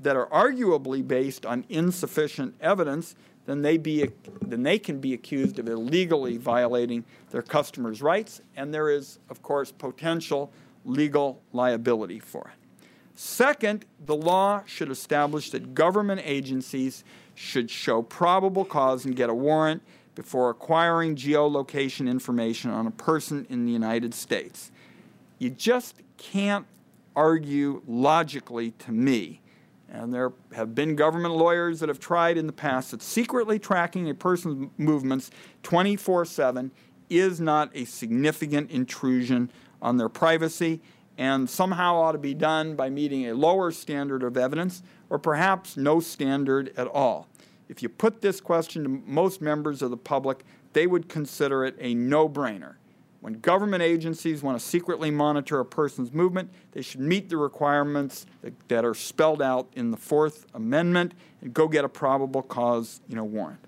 [0.00, 3.14] that are arguably based on insufficient evidence,
[3.46, 4.08] then they, be,
[4.42, 9.42] then they can be accused of illegally violating their customers' rights, and there is, of
[9.42, 10.52] course, potential
[10.84, 12.67] legal liability for it.
[13.20, 17.02] Second, the law should establish that government agencies
[17.34, 19.82] should show probable cause and get a warrant
[20.14, 24.70] before acquiring geolocation information on a person in the United States.
[25.40, 26.64] You just can't
[27.16, 29.40] argue logically to me,
[29.88, 34.08] and there have been government lawyers that have tried in the past that secretly tracking
[34.08, 35.32] a person's movements
[35.64, 36.70] 24 7
[37.10, 39.50] is not a significant intrusion
[39.82, 40.80] on their privacy
[41.18, 45.76] and somehow ought to be done by meeting a lower standard of evidence or perhaps
[45.76, 47.26] no standard at all.
[47.68, 51.76] If you put this question to most members of the public, they would consider it
[51.80, 52.76] a no brainer.
[53.20, 58.26] When government agencies want to secretly monitor a person's movement, they should meet the requirements
[58.42, 63.00] that, that are spelled out in the Fourth Amendment and go get a probable cause
[63.08, 63.58] you know, warrant.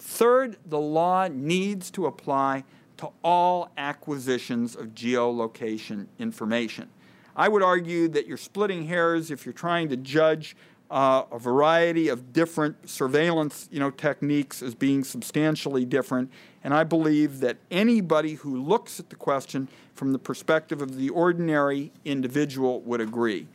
[0.00, 2.64] Third, the law needs to apply
[2.98, 6.88] to all acquisitions of geolocation information.
[7.34, 10.56] I would argue that you're splitting hairs if you're trying to judge
[10.90, 16.30] uh, a variety of different surveillance you know, techniques as being substantially different.
[16.64, 21.10] And I believe that anybody who looks at the question from the perspective of the
[21.10, 23.46] ordinary individual would agree.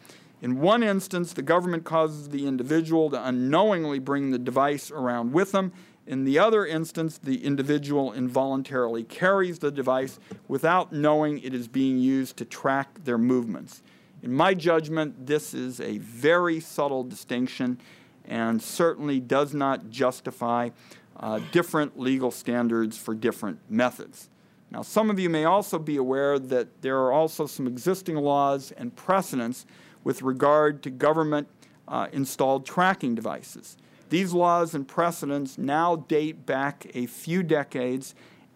[0.42, 5.54] In one instance, the government causes the individual to unknowingly bring the device around with
[5.54, 5.72] them.
[6.06, 11.98] In the other instance, the individual involuntarily carries the device without knowing it is being
[11.98, 13.82] used to track their movements.
[14.22, 17.80] In my judgment, this is a very subtle distinction
[18.26, 20.70] and certainly does not justify
[21.18, 24.30] uh, different legal standards for different methods.
[24.72, 28.72] Now, some of you may also be aware that there are also some existing laws
[28.72, 29.66] and precedents
[30.04, 31.48] with regard to government
[31.88, 33.78] uh, installed tracking devices.
[34.14, 38.14] These laws and precedents now date back a few decades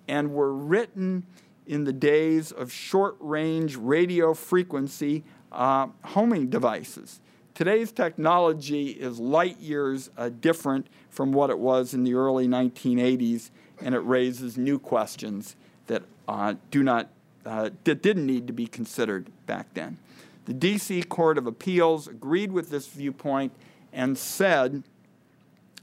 [0.07, 1.25] and were written
[1.65, 7.21] in the days of short range radio frequency uh, homing devices.
[7.55, 13.49] Today's technology is light years uh, different from what it was in the early 1980s,
[13.81, 15.55] and it raises new questions
[15.87, 17.09] that uh, do not
[17.47, 19.97] uh, that didn't need to be considered back then.
[20.45, 21.01] The D.C.
[21.01, 23.53] Court of Appeals agreed with this viewpoint
[23.91, 24.83] and said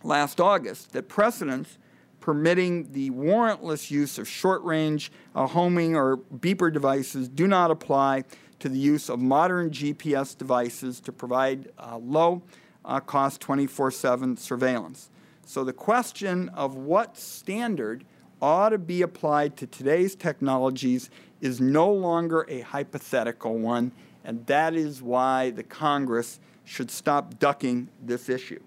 [0.05, 1.79] last August that precedents
[2.21, 8.25] permitting the warrantless use of short range uh, homing or beeper devices do not apply
[8.59, 12.43] to the use of modern GPS devices to provide uh, low
[12.85, 15.11] uh, cost 24 7 surveillance.
[15.47, 18.05] So, the question of what standard
[18.41, 23.93] ought to be applied to today's technologies is no longer a hypothetical one,
[24.25, 28.61] and that is why the Congress should stop ducking this issue.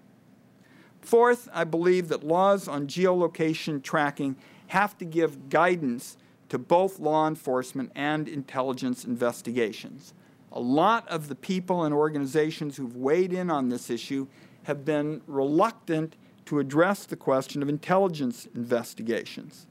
[1.08, 6.18] Fourth, I believe that laws on geolocation tracking have to give guidance
[6.50, 10.12] to both law enforcement and intelligence investigations.
[10.52, 14.26] A lot of the people and organizations who've weighed in on this issue
[14.64, 19.66] have been reluctant to address the question of intelligence investigations.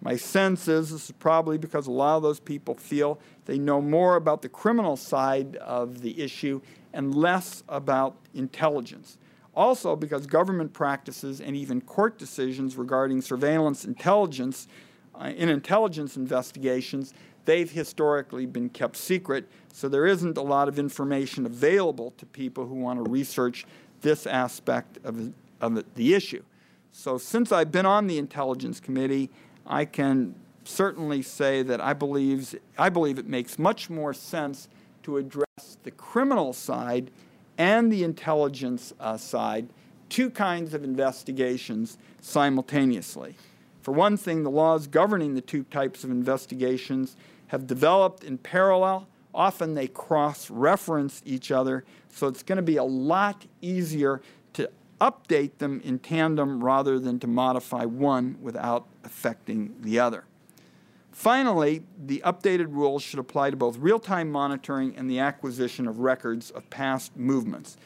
[0.00, 3.82] My sense is this is probably because a lot of those people feel they know
[3.82, 6.62] more about the criminal side of the issue
[6.94, 9.18] and less about intelligence.
[9.58, 14.68] Also, because government practices and even court decisions regarding surveillance intelligence
[15.16, 17.12] uh, in intelligence investigations,
[17.44, 22.68] they've historically been kept secret, so there isn't a lot of information available to people
[22.68, 23.66] who want to research
[24.00, 26.44] this aspect of, of the issue.
[26.92, 29.28] So, since I've been on the Intelligence Committee,
[29.66, 34.68] I can certainly say that I, believes, I believe it makes much more sense
[35.02, 37.10] to address the criminal side
[37.58, 39.68] and the intelligence uh, side,
[40.08, 43.34] two kinds of investigations simultaneously.
[43.82, 47.16] For one thing, the laws governing the two types of investigations
[47.48, 49.08] have developed in parallel.
[49.34, 54.22] Often they cross reference each other, so it's going to be a lot easier
[54.54, 60.24] to update them in tandem rather than to modify one without affecting the other.
[61.10, 65.98] Finally, the updated rules should apply to both real time monitoring and the acquisition of
[65.98, 67.76] records of past movements.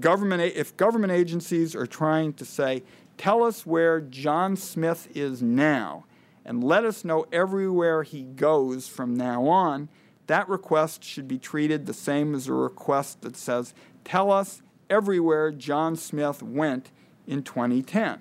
[0.00, 2.82] Government, if government agencies are trying to say,
[3.16, 6.04] Tell us where John Smith is now
[6.44, 9.88] and let us know everywhere he goes from now on.
[10.26, 13.72] That request should be treated the same as a request that says,
[14.04, 16.90] Tell us everywhere John Smith went
[17.26, 18.20] in 2010.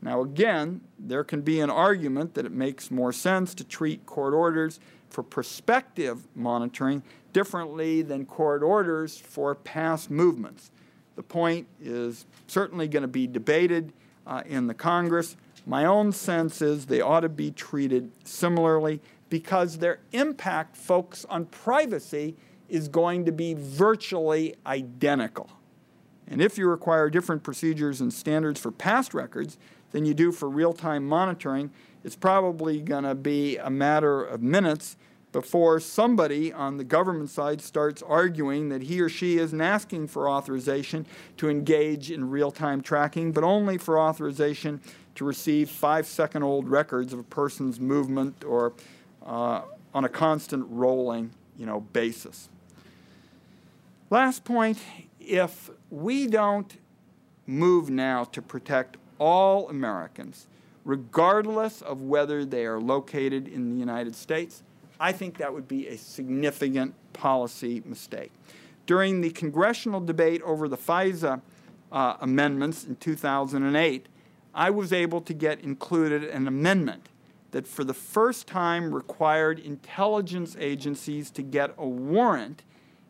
[0.00, 4.32] Now, again, there can be an argument that it makes more sense to treat court
[4.32, 4.78] orders
[5.10, 10.70] for prospective monitoring differently than court orders for past movements.
[11.16, 13.92] The point is certainly going to be debated
[14.26, 15.36] uh, in the Congress.
[15.66, 21.46] My own sense is they ought to be treated similarly because their impact, folks, on
[21.46, 22.36] privacy
[22.68, 25.50] is going to be virtually identical.
[26.30, 29.58] And if you require different procedures and standards for past records
[29.92, 31.70] than you do for real time monitoring,
[32.04, 34.96] it's probably going to be a matter of minutes
[35.32, 40.28] before somebody on the government side starts arguing that he or she isn't asking for
[40.28, 41.04] authorization
[41.36, 44.80] to engage in real time tracking, but only for authorization
[45.14, 48.72] to receive five second old records of a person's movement or
[49.26, 49.62] uh,
[49.92, 52.48] on a constant rolling you know, basis.
[54.10, 54.78] Last point
[55.20, 56.78] if we don't
[57.46, 60.46] move now to protect all Americans,
[60.84, 64.62] regardless of whether they are located in the United States,
[65.00, 68.32] I think that would be a significant policy mistake.
[68.86, 71.40] During the congressional debate over the FISA
[71.92, 74.06] uh, amendments in 2008,
[74.54, 77.08] I was able to get included an amendment
[77.50, 82.62] that for the first time required intelligence agencies to get a warrant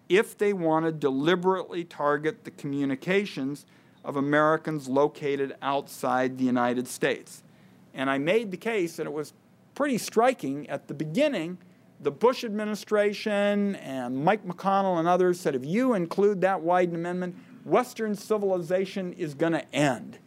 [0.08, 3.66] if they want to deliberately target the communications
[4.08, 7.44] of Americans located outside the United States.
[7.92, 9.34] And I made the case, and it was
[9.74, 11.58] pretty striking at the beginning
[12.00, 17.36] the Bush administration and Mike McConnell and others said if you include that Wyden Amendment,
[17.64, 20.18] Western civilization is going to end.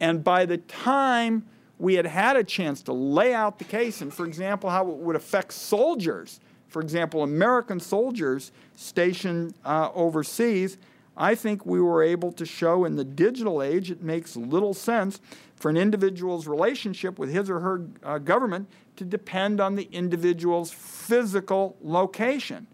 [0.00, 1.46] And by the time
[1.78, 4.96] we had had a chance to lay out the case, and for example, how it
[4.98, 10.76] would affect soldiers, for example, American soldiers stationed uh, overseas,
[11.16, 15.20] I think we were able to show in the digital age it makes little sense
[15.54, 20.72] for an individual's relationship with his or her uh, government to depend on the individual's
[20.72, 22.66] physical location.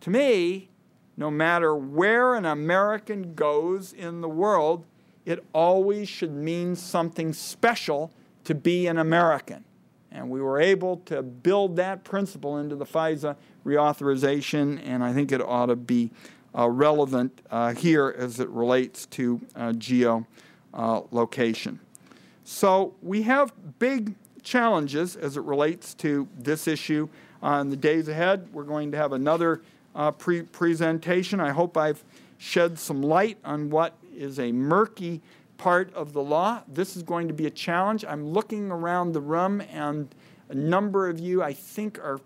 [0.00, 0.68] To me,
[1.16, 4.84] no matter where an American goes in the world,
[5.24, 8.12] it always should mean something special
[8.44, 9.64] to be an American.
[10.12, 15.32] And we were able to build that principle into the FISA reauthorization, and I think
[15.32, 16.12] it ought to be
[16.64, 21.78] relevant uh, here as it relates to uh, geolocation.
[22.44, 27.08] So we have big challenges as it relates to this issue.
[27.42, 29.62] Uh, in the days ahead, we're going to have another
[29.94, 31.40] uh, pre presentation.
[31.40, 32.02] I hope I've
[32.38, 35.20] shed some light on what is a murky
[35.58, 36.62] part of the law.
[36.68, 38.04] This is going to be a challenge.
[38.04, 40.14] I'm looking around the room, and
[40.48, 42.20] a number of you, I think, are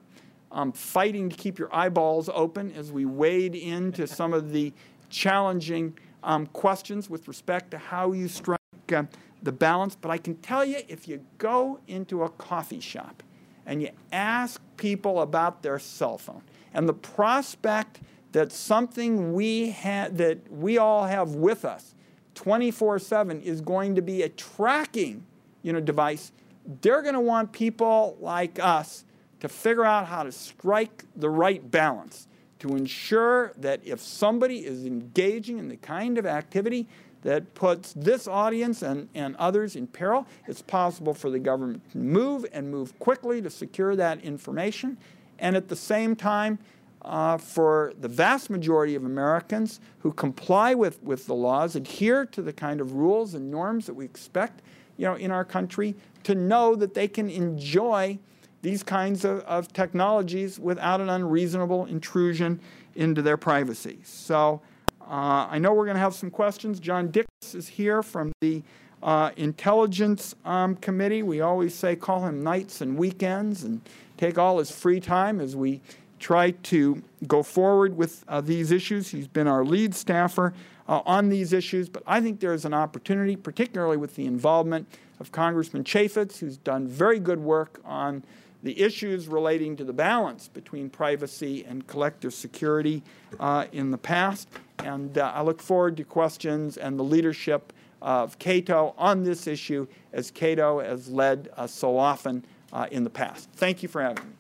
[0.53, 4.72] um, fighting to keep your eyeballs open as we wade into some of the
[5.09, 8.59] challenging um, questions with respect to how you strike.
[8.92, 9.05] Uh,
[9.42, 9.96] the balance.
[9.96, 13.22] But I can tell you, if you go into a coffee shop
[13.66, 16.42] and you ask people about their cell phone
[16.72, 18.01] and the prospect
[18.32, 21.94] that something we ha- that we all have with us
[22.34, 25.24] 24/7 is going to be a tracking,
[25.62, 26.32] you know, device,
[26.80, 29.05] they're going to want people like us
[29.41, 32.28] to figure out how to strike the right balance
[32.61, 36.86] to ensure that if somebody is engaging in the kind of activity
[37.22, 40.26] that puts this audience and, and others in peril.
[40.47, 44.97] It's possible for the government to move and move quickly to secure that information.
[45.38, 46.59] And at the same time,
[47.03, 52.43] uh, for the vast majority of Americans who comply with, with the laws, adhere to
[52.43, 54.62] the kind of rules and norms that we expect
[54.99, 58.18] you know, in our country, to know that they can enjoy
[58.62, 62.61] these kinds of, of technologies without an unreasonable intrusion
[62.94, 63.98] into their privacy.
[64.04, 64.61] So
[65.00, 66.78] uh, I know we're going to have some questions.
[66.78, 68.62] John Dix is here from the
[69.02, 71.22] uh, Intelligence um, Committee.
[71.22, 73.80] We always say call him nights and weekends and
[74.16, 75.80] take all his free time as we
[76.18, 79.08] try to go forward with uh, these issues.
[79.08, 80.52] He's been our lead staffer
[80.86, 84.86] uh, on these issues, but I think there's an opportunity, particularly with the involvement
[85.18, 88.22] of Congressman Chaffetz, who's done very good work on
[88.62, 93.02] the issues relating to the balance between privacy and collective security
[93.38, 94.48] uh, in the past.
[94.78, 99.86] And uh, I look forward to questions and the leadership of Cato on this issue
[100.12, 103.48] as Cato has led uh, so often uh, in the past.
[103.52, 104.39] Thank you for having me.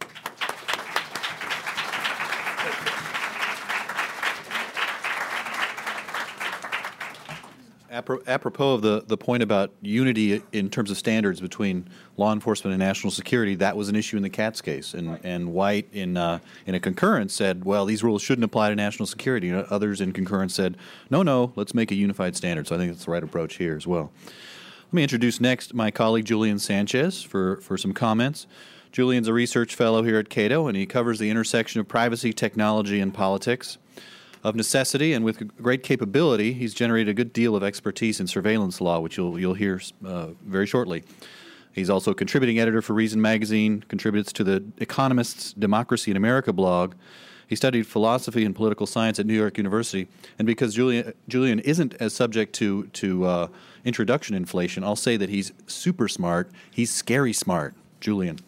[7.90, 12.78] Apropos of the, the point about unity in terms of standards between law enforcement and
[12.78, 14.94] national security, that was an issue in the Katz case.
[14.94, 15.20] And, right.
[15.24, 19.06] and White, in, uh, in a concurrence, said, well, these rules shouldn't apply to national
[19.06, 19.50] security.
[19.50, 20.76] Know, others in concurrence said,
[21.10, 22.68] no, no, let's make a unified standard.
[22.68, 24.12] So I think that's the right approach here as well.
[24.86, 28.46] Let me introduce next my colleague Julian Sanchez for, for some comments.
[28.92, 33.00] Julian's a research fellow here at Cato, and he covers the intersection of privacy, technology,
[33.00, 33.78] and politics.
[34.42, 38.80] Of necessity and with great capability, he's generated a good deal of expertise in surveillance
[38.80, 41.04] law, which you'll, you'll hear uh, very shortly.
[41.72, 46.52] He's also a contributing editor for Reason Magazine, contributes to the Economist's Democracy in America
[46.54, 46.94] blog.
[47.48, 50.08] He studied philosophy and political science at New York University.
[50.38, 53.48] And because Julian, Julian isn't as subject to, to uh,
[53.84, 56.50] introduction inflation, I'll say that he's super smart.
[56.70, 57.74] He's scary smart.
[58.00, 58.38] Julian.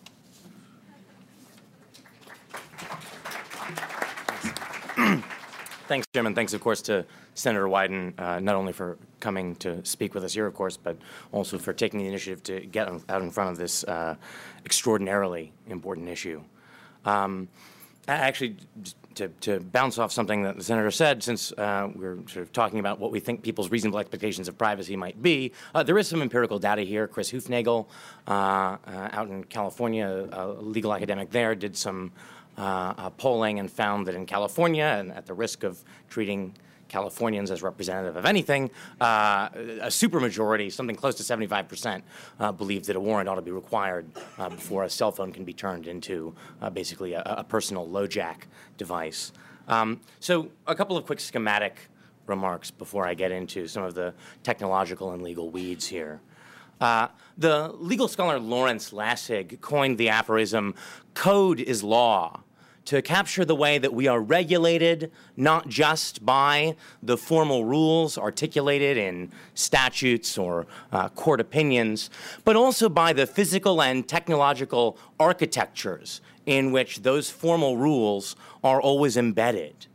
[5.92, 9.84] Thanks, Jim, and thanks, of course, to Senator Wyden, uh, not only for coming to
[9.84, 10.96] speak with us here, of course, but
[11.32, 14.14] also for taking the initiative to get out in front of this uh,
[14.64, 16.40] extraordinarily important issue.
[17.04, 17.46] Um,
[18.08, 18.56] actually,
[19.16, 22.78] to, to, bounce off something that the senator said, since uh, we're sort of talking
[22.78, 26.22] about what we think people's reasonable expectations of privacy might be, uh, there is some
[26.22, 27.06] empirical data here.
[27.06, 27.86] Chris Hoofnagle,
[28.26, 28.78] uh, uh
[29.12, 32.12] out in California, a legal academic there, did some
[32.58, 36.54] uh, uh, polling and found that in California, and at the risk of treating
[36.92, 42.02] Californians as representative of anything, uh, a supermajority, something close to 75%,
[42.38, 44.06] uh, believe that a warrant ought to be required
[44.38, 48.42] uh, before a cell phone can be turned into uh, basically a, a, personal LoJack
[48.76, 49.32] device.
[49.68, 51.76] Um, so, a couple of quick schematic
[52.26, 56.20] remarks before I get into some of the technological and legal weeds here.
[57.38, 60.74] The legal scholar Lawrence Lessig coined the aphorism
[61.14, 62.40] code is law
[62.84, 68.96] to capture the way that we are regulated, not just by the formal rules articulated
[68.96, 72.10] in statutes or uh, court opinions,
[72.44, 79.16] but also by the physical and technological architectures in which those formal rules are always
[79.16, 79.86] embedded.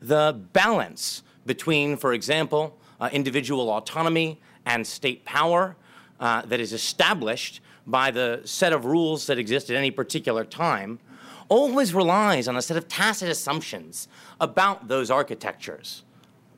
[0.00, 5.76] The balance between, for example, uh, individual autonomy and state power
[6.22, 11.00] uh, that is established by the set of rules that exist at any particular time
[11.48, 14.06] always relies on a set of tacit assumptions
[14.40, 16.04] about those architectures.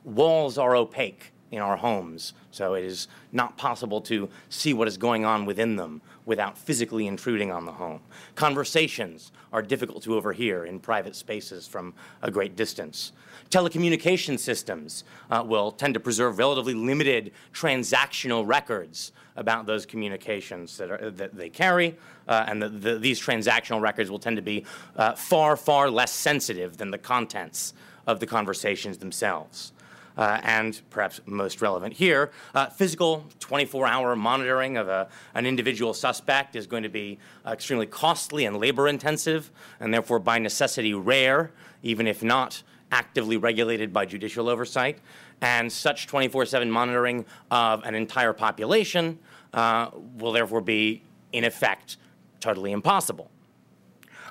[0.03, 4.97] Walls are opaque in our homes, so it is not possible to see what is
[4.97, 8.01] going on within them without physically intruding on the home.
[8.35, 11.91] Conversations are difficult to overhear in private spaces from
[12.21, 13.13] a great distance.
[13.49, 20.89] Telecommunication systems uh, will tend to preserve relatively limited transactional records about those communications that,
[20.89, 21.95] are, that they carry,
[22.27, 24.65] uh, and the, the, these transactional records will tend to be
[24.95, 27.73] uh, far, far less sensitive than the contents
[28.07, 29.73] of the conversations themselves.
[30.17, 35.93] Uh, and perhaps most relevant here, uh, physical 24 hour monitoring of a, an individual
[35.93, 40.93] suspect is going to be uh, extremely costly and labor intensive, and therefore by necessity
[40.93, 41.51] rare,
[41.83, 44.99] even if not actively regulated by judicial oversight,
[45.41, 49.19] and such 24 7 monitoring of an entire population
[49.53, 51.01] uh, will therefore be,
[51.33, 51.97] in effect,
[52.39, 53.29] totally impossible.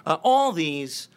[0.06, 1.08] Uh, all these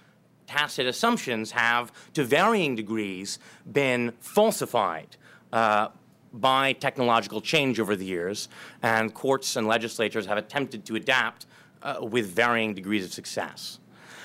[0.47, 3.37] tacit assumptions have, to varying degrees,
[3.71, 5.17] been falsified
[5.51, 5.89] uh,
[6.33, 8.47] by technological change over the years,
[8.81, 11.45] and courts and legislatures have attempted to adapt
[11.83, 13.79] uh, with varying degrees of success.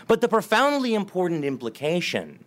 [0.06, 2.44] But the profoundly important implication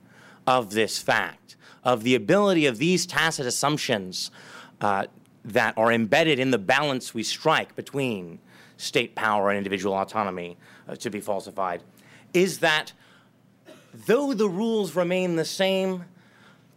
[0.48, 4.32] of this fact, of the ability of these tacit assumptions
[4.82, 5.06] uh,
[5.44, 8.40] that are embedded in the balance we strike between
[8.78, 11.84] state power and individual autonomy uh, to be falsified,
[12.34, 12.94] is that
[13.94, 16.06] though the rules remain the same,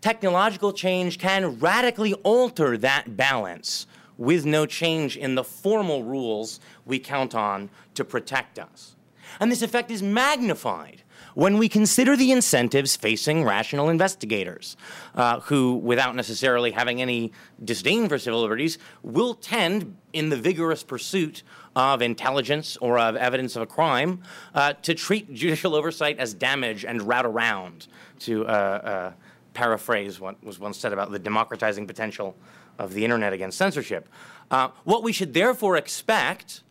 [0.01, 6.99] technological change can radically alter that balance with no change in the formal rules we
[6.99, 8.97] count on to protect us.
[9.41, 11.03] And this effect is magnified
[11.39, 14.77] when we consider the incentives facing rational investigators,
[15.15, 17.31] uh, who, without necessarily having any
[17.65, 21.45] disdain for civil liberties, will tend, in the vigorous pursuit
[21.77, 24.21] of intelligence or of evidence of a crime,
[24.53, 27.87] uh, to treat judicial oversight as damage and route around,
[28.19, 29.13] to uh, uh
[29.55, 32.37] paraphrase what was once said about the democratizing potential
[32.81, 34.09] of the internet against censorship.
[34.51, 36.63] Uh, what we should therefore expect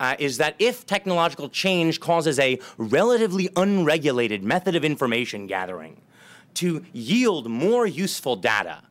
[0.00, 6.00] uh, is that if technological change causes a relatively unregulated method of information gathering
[6.54, 8.82] to yield more useful data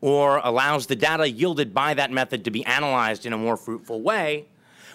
[0.00, 4.02] or allows the data yielded by that method to be analyzed in a more fruitful
[4.02, 4.46] way,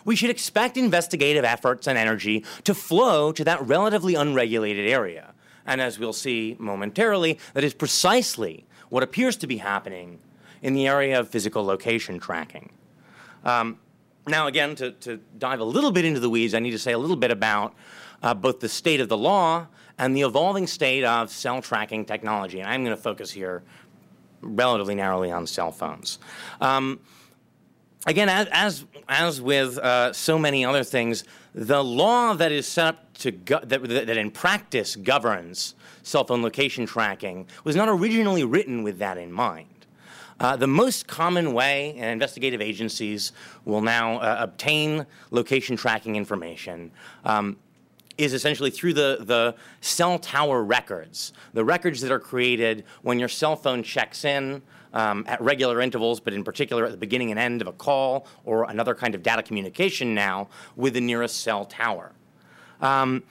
[0.06, 5.34] we should expect investigative efforts and energy to flow to that relatively unregulated area.
[5.66, 10.20] And as we'll see momentarily, that is precisely what appears to be happening
[10.62, 12.72] in the area of physical location tracking.
[13.44, 13.78] Um,
[14.28, 16.92] now, again, to, to dive a little bit into the weeds, I need to say
[16.92, 17.74] a little bit about
[18.22, 19.68] uh, both the state of the law
[19.98, 22.60] and the evolving state of cell tracking technology.
[22.60, 23.64] And I'm going to focus here
[24.42, 26.20] relatively narrowly on cell phones.
[26.60, 27.00] Um,
[28.06, 32.88] again, as as, as with uh, so many other things, the law that is set
[32.88, 38.44] up to go- that, that in practice governs cell phone location tracking was not originally
[38.44, 39.68] written with that in mind.
[40.42, 43.32] Uh, the most common way investigative agencies
[43.64, 46.90] will now uh, obtain location tracking information
[47.26, 47.56] um,
[48.18, 53.30] is essentially through the, the cell tower records, the records that are created when your
[53.30, 54.64] cell phone checks in
[54.94, 58.26] um, at regular intervals, but in particular at the beginning and end of a call
[58.44, 62.14] or another kind of data communication now with the nearest cell tower.
[62.82, 63.22] Um,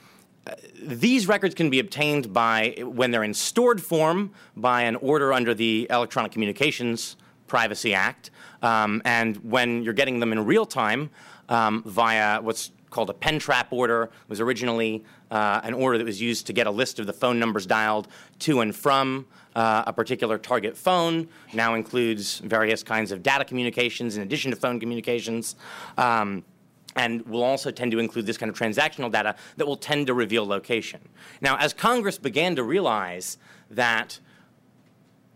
[0.81, 5.53] these records can be obtained by when they're in stored form by an order under
[5.53, 7.15] the Electronic Communications
[7.47, 8.31] Privacy Act,
[8.61, 11.09] um, and when you're getting them in real time
[11.49, 14.03] um, via what's called a pen trap order.
[14.03, 17.13] It was originally uh, an order that was used to get a list of the
[17.13, 18.07] phone numbers dialed
[18.39, 19.25] to and from
[19.55, 21.27] uh, a particular target phone.
[21.53, 25.55] Now includes various kinds of data communications in addition to phone communications.
[25.97, 26.43] Um,
[26.95, 30.13] and will also tend to include this kind of transactional data that will tend to
[30.13, 30.99] reveal location.
[31.41, 33.37] Now, as Congress began to realize
[33.69, 34.19] that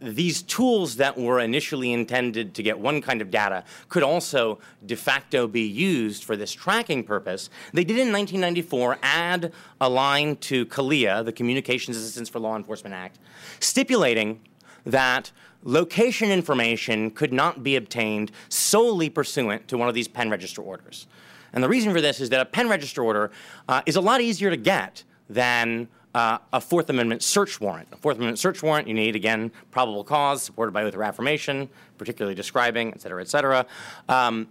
[0.01, 4.95] these tools that were initially intended to get one kind of data could also de
[4.95, 10.65] facto be used for this tracking purpose, they did in 1994 add a line to
[10.65, 13.19] CALEA, the Communications Assistance for Law Enforcement Act,
[13.59, 14.41] stipulating
[14.85, 15.31] that
[15.63, 21.07] location information could not be obtained solely pursuant to one of these pen register orders.
[21.55, 23.31] And the reason for this is that a pen register order
[23.67, 27.87] uh, is a lot easier to get than uh, a Fourth Amendment search warrant.
[27.91, 31.67] A Fourth Amendment search warrant, you need, again, probable cause, supported by oath or affirmation,
[31.97, 33.65] particularly describing, et cetera, et cetera.
[34.07, 34.47] Um,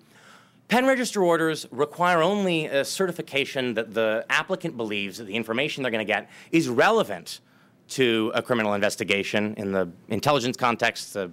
[0.68, 5.92] pen register orders require only a certification that the applicant believes that the information they're
[5.92, 7.40] going to get is relevant
[7.86, 9.54] to a criminal investigation.
[9.58, 11.30] In the intelligence context, the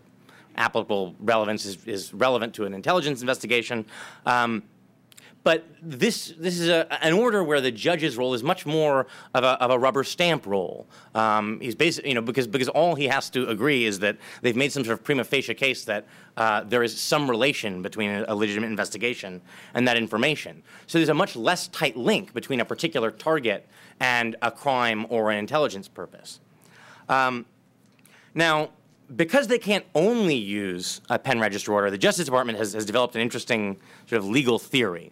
[0.57, 3.85] applicable relevance is, is relevant to an intelligence investigation.
[4.25, 4.63] Um,
[5.43, 9.43] but this, this is a, an order where the judge's role is much more of
[9.43, 10.87] a, of a rubber stamp role.
[11.15, 14.55] Um, he's basically, you know, because, because all he has to agree is that they've
[14.55, 16.05] made some sort of prima facie case that
[16.37, 19.41] uh, there is some relation between a, a, legitimate investigation
[19.73, 20.61] and that information.
[20.85, 23.67] So there's a much less tight link between a particular target
[23.99, 26.39] and a crime or an intelligence purpose.
[27.09, 27.45] Um,
[28.33, 28.69] now,
[29.15, 33.15] because they can't only use a pen register order, the Justice Department has, has developed
[33.15, 33.77] an interesting
[34.07, 35.11] sort of legal theory.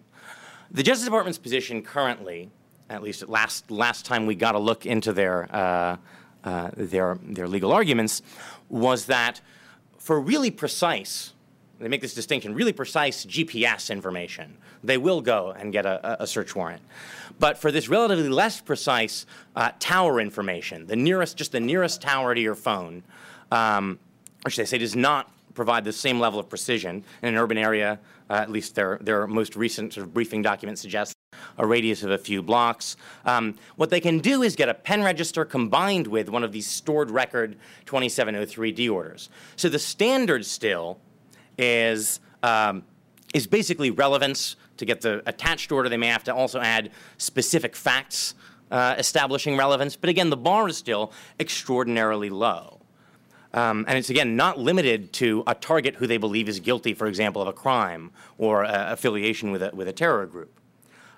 [0.71, 2.49] The Justice Department's position currently,
[2.91, 5.97] at least last last time we got a look into their uh,
[6.43, 8.21] uh, their their legal arguments,
[8.69, 9.41] was that
[9.97, 11.33] for really precise,
[11.79, 16.27] they make this distinction, really precise GPS information, they will go and get a, a
[16.27, 16.83] search warrant.
[17.39, 22.35] But for this relatively less precise uh, tower information, the nearest, just the nearest tower
[22.35, 23.03] to your phone,
[23.51, 23.97] um,
[24.43, 27.99] which they say does not provide the same level of precision in an urban area
[28.29, 31.13] at least their, their most recent sort of briefing document suggests
[31.57, 32.95] a radius of a few blocks.
[33.25, 36.67] Um, what they can do is get a pen register combined with one of these
[36.67, 39.29] stored record 2703D orders.
[39.55, 40.99] So the standard still
[41.57, 42.83] is, um,
[43.33, 44.55] is basically relevance.
[44.77, 48.33] To get the attached order, they may have to also add specific facts
[48.71, 49.97] uh, establishing relevance.
[49.97, 52.78] But again, the bar is still extraordinarily low.
[53.53, 57.07] Um, and it's again not limited to a target who they believe is guilty, for
[57.07, 60.51] example, of a crime or uh, affiliation with a, with a terror group.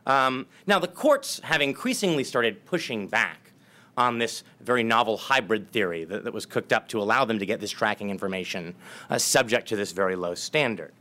[0.06, 3.52] Um, now, the courts have increasingly started pushing back
[3.98, 7.46] on this very novel hybrid theory that, that was cooked up to allow them to
[7.46, 8.74] get this tracking information
[9.10, 10.94] uh, subject to this very low standard.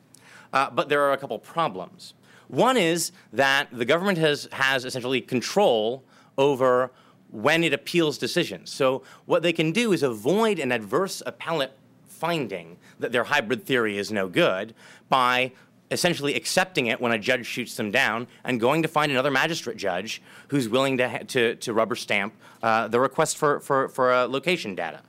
[0.53, 2.14] Uh, but there are a couple problems.
[2.49, 6.03] One is that the government has, has essentially control
[6.37, 6.91] over
[7.33, 8.70] when it appeals decisions.
[8.70, 11.72] So what they can do is avoid an adverse appellate
[12.09, 14.74] finding that their hybrid theory is no good
[15.09, 15.53] by
[15.91, 19.76] essentially accepting it when a judge shoots them down and going to find another magistrate
[19.76, 24.26] judge who's willing to, to, to rubber stamp uh, the request for, for, for uh,
[24.26, 25.01] location data.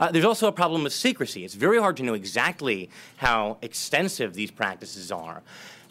[0.00, 1.44] Uh, there's also a problem with secrecy.
[1.44, 5.42] It's very hard to know exactly how extensive these practices are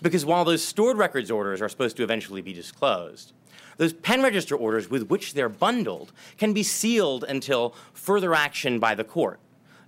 [0.02, 3.32] because while those stored records orders are supposed to eventually be disclosed,
[3.78, 8.96] those pen register orders with which they're bundled can be sealed until further action by
[8.96, 9.40] the court.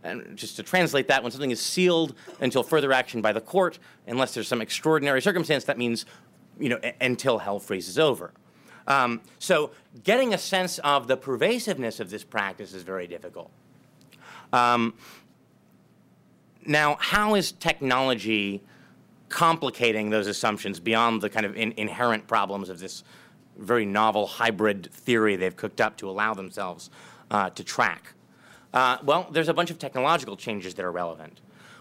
[0.03, 3.79] And just to translate that, when something is sealed until further action by the court,
[4.05, 6.05] unless there's some extraordinary circumstance, that means,
[6.59, 8.31] you know, until hell freezes over.
[8.87, 9.71] Um, so
[10.03, 13.49] getting a sense of the pervasiveness of this practice is very difficult.
[14.53, 14.93] Um,
[16.67, 18.61] now, how is technology
[19.29, 23.03] complicating those assumptions beyond the kind of in- inherent problems of this
[23.57, 26.89] very novel hybrid theory they've cooked up to allow themselves
[27.31, 28.13] uh, to track?
[28.73, 31.39] Uh, well, there's a bunch of technological changes that are relevant.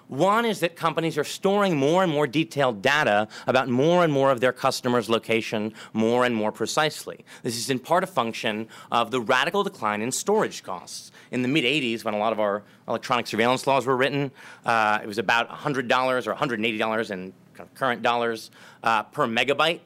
[0.09, 4.31] One is that companies are storing more and more detailed data about more and more
[4.31, 7.25] of their customers' location more and more precisely.
[7.43, 11.11] This is in part a function of the radical decline in storage costs.
[11.31, 14.31] In the mid 80s, when a lot of our electronic surveillance laws were written,
[14.67, 17.33] uh, it was about $100 or $180 in
[17.75, 18.51] current dollars
[18.83, 19.81] uh, per megabyte.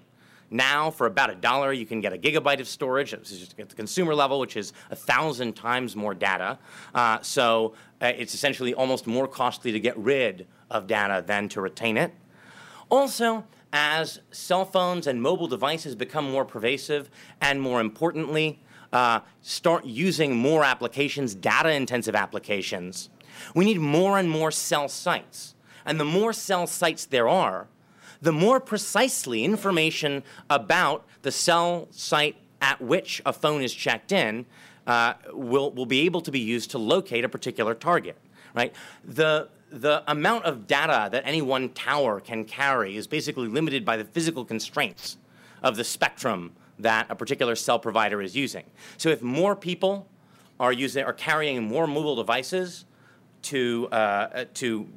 [0.51, 3.13] Now, for about a dollar, you can get a gigabyte of storage.
[3.13, 6.59] At the consumer level, which is a thousand times more data.
[6.95, 11.61] Uh, so uh, it's essentially almost more costly to get rid of data than to
[11.61, 12.13] retain it.
[12.91, 18.59] Also, as cell phones and mobile devices become more pervasive, and more importantly,
[18.93, 23.11] uh, start using more applications, data intensive applications,
[23.55, 25.55] we need more and more cell sites.
[25.85, 27.69] And the more cell sites there are,
[28.21, 34.45] the more precisely information about the cell site at which a phone is checked in
[34.87, 38.17] uh, will, will be able to be used to locate a particular target,
[38.55, 38.75] right?
[39.05, 43.97] The, the amount of data that any one tower can carry is basically limited by
[43.97, 45.19] the physical constraints
[45.63, 48.65] of the spectrum that a particular cell provider is using.
[48.97, 50.09] So if more people
[50.61, 52.85] are using are carrying more mobile devices
[53.43, 54.89] to uh, to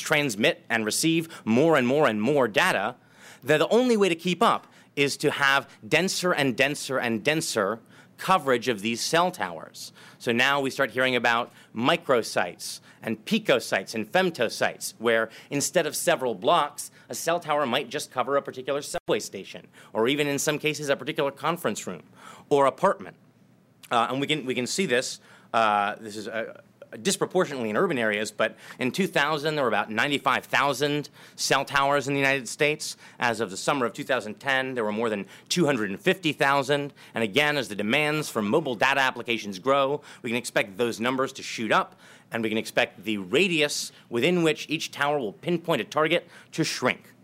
[0.00, 2.96] transmit and receive more and more and more data,
[3.42, 7.78] then the only way to keep up is to have denser and denser and denser
[8.18, 9.92] coverage of these cell towers.
[10.18, 16.34] So now we start hearing about microsites and picosites and femtosites, where instead of several
[16.34, 20.58] blocks, a cell tower might just cover a particular subway station, or even in some
[20.58, 22.02] cases, a particular conference room
[22.50, 23.16] or apartment.
[23.90, 25.18] Uh, and we can, we can see this.
[25.54, 26.60] Uh, this is a,
[27.02, 32.20] disproportionately in urban areas, but in 2000 there were about 95,000 cell towers in the
[32.20, 32.96] United States.
[33.18, 36.92] As of the summer of 2010, there were more than 250,000.
[37.14, 41.32] And again, as the demands for mobile data applications grow, we can expect those numbers
[41.34, 41.96] to shoot up,
[42.32, 46.64] and we can expect the radius within which each tower will pinpoint a target to
[46.64, 47.14] shrink.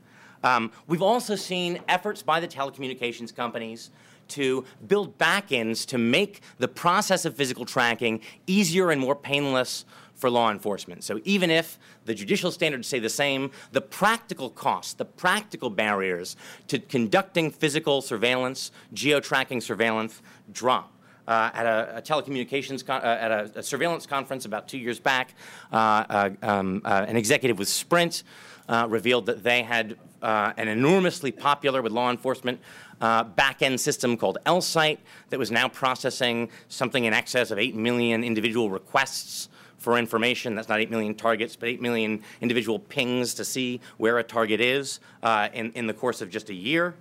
[0.43, 3.91] Um, we've also seen efforts by the telecommunications companies
[4.29, 9.85] to build backends to make the process of physical tracking easier and more painless
[10.17, 11.05] for law enforcement.
[11.05, 16.37] So even if the judicial standards say the same, the practical costs, the practical barriers
[16.69, 20.23] to conducting physical surveillance, geo-tracking surveillance
[20.53, 20.93] drop.
[21.29, 25.01] Uh, at a, a telecommunications con- uh, at a, a, surveillance conference about two years
[25.01, 25.35] back,
[25.73, 28.23] uh, uh um, uh, an executive with Sprint
[28.69, 32.61] uh, revealed that they had an enormously popular with law enforcement
[33.01, 38.25] uh, back-end system called L-Site that was now processing something in excess of 8 million
[38.25, 40.55] individual requests for information.
[40.55, 44.61] That's not 8 million targets, but 8 million individual pings to see where a target
[44.61, 46.95] is uh, in, in the course of just a year.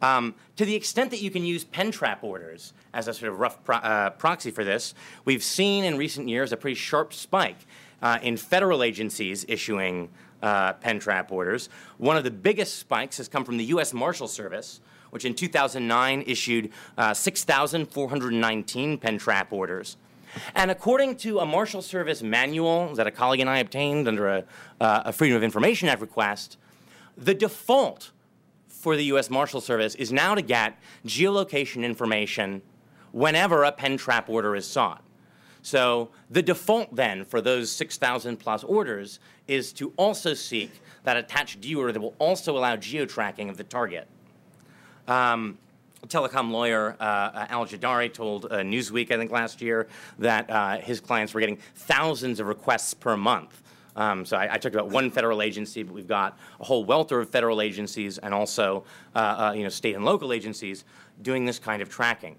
[0.00, 3.38] Um, to the extent that you can use pen trap orders as a sort of
[3.38, 7.58] rough pro- uh, proxy for this, we've seen in recent years a pretty sharp spike
[8.02, 10.08] uh, in federal agencies issuing
[10.42, 11.68] uh, pen trap orders.
[11.98, 13.94] One of the biggest spikes has come from the U.S.
[13.94, 14.80] Marshal Service,
[15.12, 19.98] which in 2009 issued uh, 6,419 pen trap orders.
[20.54, 24.44] And according to a Marshal Service manual that a colleague and I obtained under a,
[24.80, 26.56] uh, a Freedom of Information Act request,
[27.18, 28.10] the default
[28.66, 29.28] for the U.S.
[29.28, 32.62] Marshal Service is now to get geolocation information
[33.12, 35.04] whenever a pen trap order is sought.
[35.60, 40.72] So the default then for those 6,000 plus orders is to also seek
[41.04, 44.08] that attached D that will also allow geo-tracking of the target.
[45.08, 45.58] Um,
[46.08, 49.88] telecom lawyer uh, uh, Al Gidari told uh, Newsweek, I think last year,
[50.18, 53.62] that uh, his clients were getting thousands of requests per month.
[53.94, 57.20] Um, so I, I, talked about one federal agency, but we've got a whole welter
[57.20, 58.84] of federal agencies and also,
[59.14, 60.84] uh, uh, you know, state and local agencies
[61.20, 62.36] doing this kind of tracking.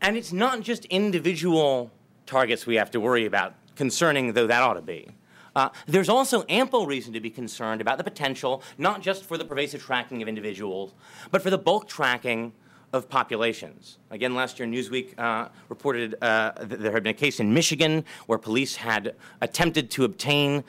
[0.00, 1.90] And it's not just individual
[2.24, 5.08] targets we have to worry about, concerning though that ought to be.
[5.54, 9.44] Uh, there's also ample reason to be concerned about the potential, not just for the
[9.44, 10.94] pervasive tracking of individuals,
[11.30, 12.52] but for the bulk tracking
[12.92, 13.98] of populations.
[14.10, 18.04] Again, last year, Newsweek uh, reported uh, that there had been a case in Michigan
[18.26, 20.64] where police had attempted to obtain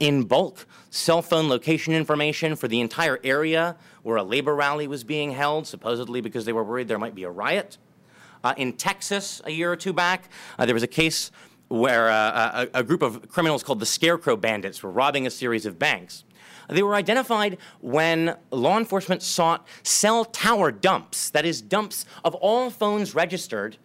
[0.00, 5.04] in bulk cell phone location information for the entire area where a labor rally was
[5.04, 7.78] being held, supposedly because they were worried there might be a riot.
[8.42, 11.30] Uh, in Texas, a year or two back, uh, there was a case
[11.70, 15.64] where uh, a, a, group of criminals called the Scarecrow Bandits were robbing a series
[15.64, 16.24] of banks.
[16.68, 22.70] They were identified when law enforcement sought cell tower dumps, that is, dumps of all
[22.70, 23.76] phones registered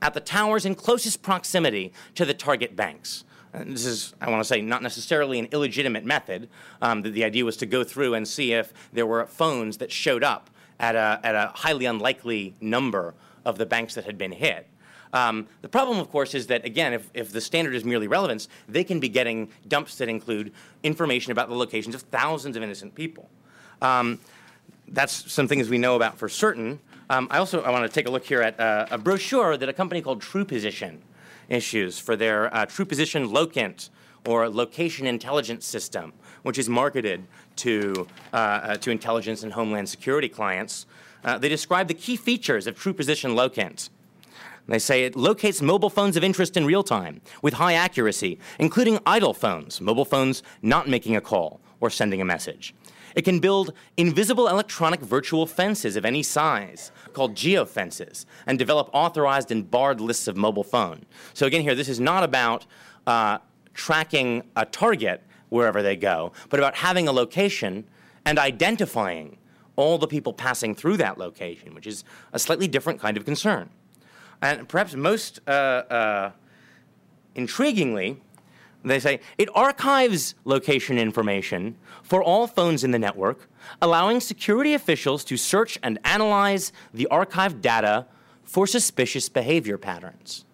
[0.00, 3.24] at the towers in closest proximity to the target banks.
[3.52, 6.48] And this is, I want to say, not necessarily an illegitimate method.
[6.80, 9.90] Um, the, the idea was to go through and see if there were phones that
[9.90, 13.14] showed up at a, at a highly unlikely number
[13.44, 14.68] of the banks that had been hit.
[15.14, 18.48] Um, the problem, of course, is that, again, if, if the standard is merely relevance,
[18.68, 20.52] they can be getting dumps that include
[20.82, 23.30] information about the locations of thousands of innocent people.
[23.80, 24.18] Um,
[24.88, 26.80] that's some things we know about for certain.
[27.08, 29.68] Um, I also I want to take a look here at uh, a brochure that
[29.68, 30.98] a company called TruePosition
[31.48, 33.90] issues for their uh, TruePosition LOCINT
[34.26, 36.12] or location intelligence system,
[36.42, 37.24] which is marketed
[37.56, 40.86] to, uh, uh, to intelligence and homeland security clients.
[41.24, 43.90] Uh, they describe the key features of True Position LOCINT.
[44.66, 48.98] They say it locates mobile phones of interest in real time with high accuracy, including
[49.04, 52.74] idle phones, mobile phones not making a call or sending a message.
[53.14, 59.52] It can build invisible electronic virtual fences of any size, called geofences, and develop authorized
[59.52, 61.04] and barred lists of mobile phone.
[61.32, 62.66] So again, here, this is not about
[63.06, 63.38] uh,
[63.72, 67.84] tracking a target wherever they go, but about having a location
[68.24, 69.36] and identifying
[69.76, 73.70] all the people passing through that location, which is a slightly different kind of concern.
[74.42, 76.30] And perhaps most uh, uh,
[77.34, 78.18] intriguingly,
[78.84, 83.48] they say it archives location information for all phones in the network,
[83.80, 88.06] allowing security officials to search and analyze the archived data
[88.42, 90.44] for suspicious behavior patterns.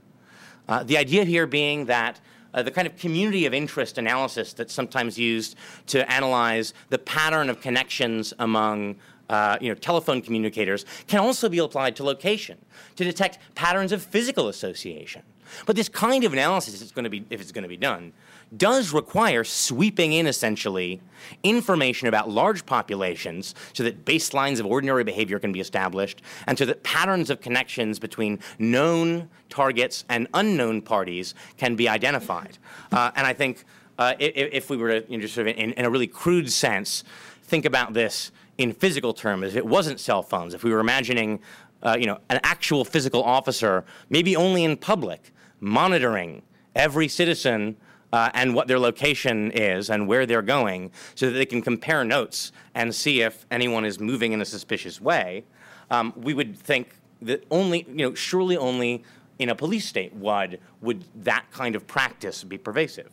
[0.69, 2.21] Uh, the idea here being that
[2.55, 5.57] uh, the kind of community of interest analysis that's sometimes used
[5.87, 8.97] to analyze the pattern of connections among
[9.31, 12.59] uh, you know, telephone communicators can also be applied to location
[12.97, 15.23] to detect patterns of physical association.
[15.67, 18.13] But this kind of analysis is going to be, if it's going to be done,
[18.57, 21.01] does require sweeping in essentially
[21.45, 26.65] information about large populations so that baselines of ordinary behavior can be established and so
[26.65, 32.59] that patterns of connections between known targets and unknown parties can be identified.
[32.91, 33.65] Uh, and I think
[33.99, 36.09] uh, if, if, we were to, you know, just sort of in, in a really
[36.09, 37.05] crude sense,
[37.45, 41.41] think about this in physical terms, if it wasn't cell phones, if we were imagining,
[41.83, 46.43] uh, you know, an actual physical officer, maybe only in public, monitoring
[46.77, 47.75] every citizen
[48.13, 52.05] uh, and what their location is and where they're going, so that they can compare
[52.05, 55.43] notes and see if anyone is moving in a suspicious way,
[55.91, 59.03] um, we would think that only, you know, surely only
[59.39, 63.11] in a police state would would that kind of practice be pervasive.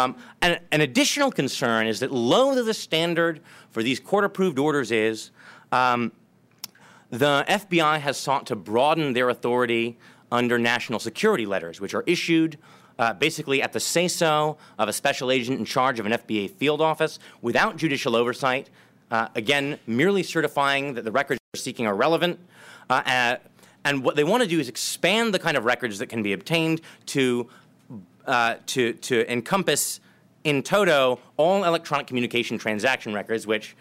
[0.00, 3.40] Um, and an additional concern is that low to the standard
[3.70, 5.30] for these court-approved orders is,
[5.72, 6.12] um,
[7.10, 9.98] the FBI has sought to broaden their authority
[10.32, 12.56] under national security letters, which are issued
[12.98, 16.80] uh, basically at the say-so of a special agent in charge of an FBI field
[16.80, 18.70] office without judicial oversight.
[19.10, 22.38] Uh, again, merely certifying that the records they're seeking are relevant.
[22.88, 23.36] Uh, uh,
[23.84, 26.32] and what they want to do is expand the kind of records that can be
[26.32, 27.48] obtained to
[28.26, 30.00] uh, to, to encompass
[30.44, 33.76] in toto all electronic communication transaction records, which,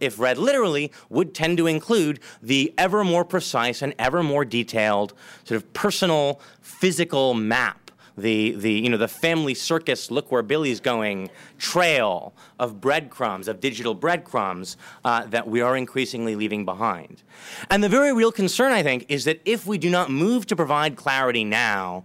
[0.00, 5.14] if read literally, would tend to include the ever more precise and ever more detailed
[5.44, 7.82] sort of personal physical map
[8.16, 13.60] the, the, you know, the family circus, look where Billy's going, trail of breadcrumbs, of
[13.60, 17.22] digital breadcrumbs uh, that we are increasingly leaving behind.
[17.70, 20.56] And the very real concern, I think, is that if we do not move to
[20.56, 22.04] provide clarity now,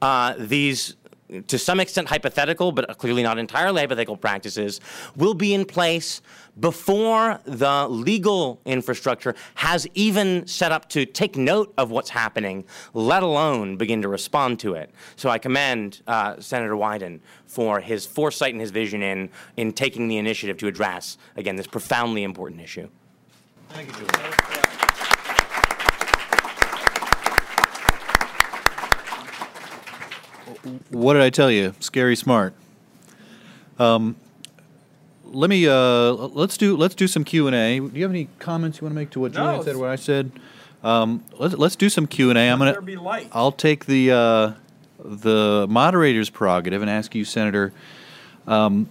[0.00, 0.94] uh, these
[1.46, 4.80] to some extent hypothetical, but clearly not entirely hypothetical practices,
[5.16, 6.22] will be in place
[6.60, 12.64] before the legal infrastructure has even set up to take note of what's happening,
[12.94, 14.90] let alone begin to respond to it.
[15.16, 20.08] So I commend uh, Senator Wyden for his foresight and his vision in, in taking
[20.08, 22.88] the initiative to address, again, this profoundly important issue.
[23.68, 24.67] Thank you, Julie.
[30.90, 31.74] What did I tell you?
[31.80, 32.54] Scary smart.
[33.78, 34.16] Um,
[35.24, 37.78] let me uh, let's do let's do some Q and A.
[37.78, 39.76] Do you have any comments you want to make to what No, Julian said?
[39.76, 40.32] What I said?
[40.82, 42.48] Um, let's let's do some Q and A.
[42.48, 43.28] I'm gonna be light.
[43.32, 44.52] I'll take the uh,
[45.04, 47.72] the moderator's prerogative and ask you, Senator.
[48.46, 48.88] Um,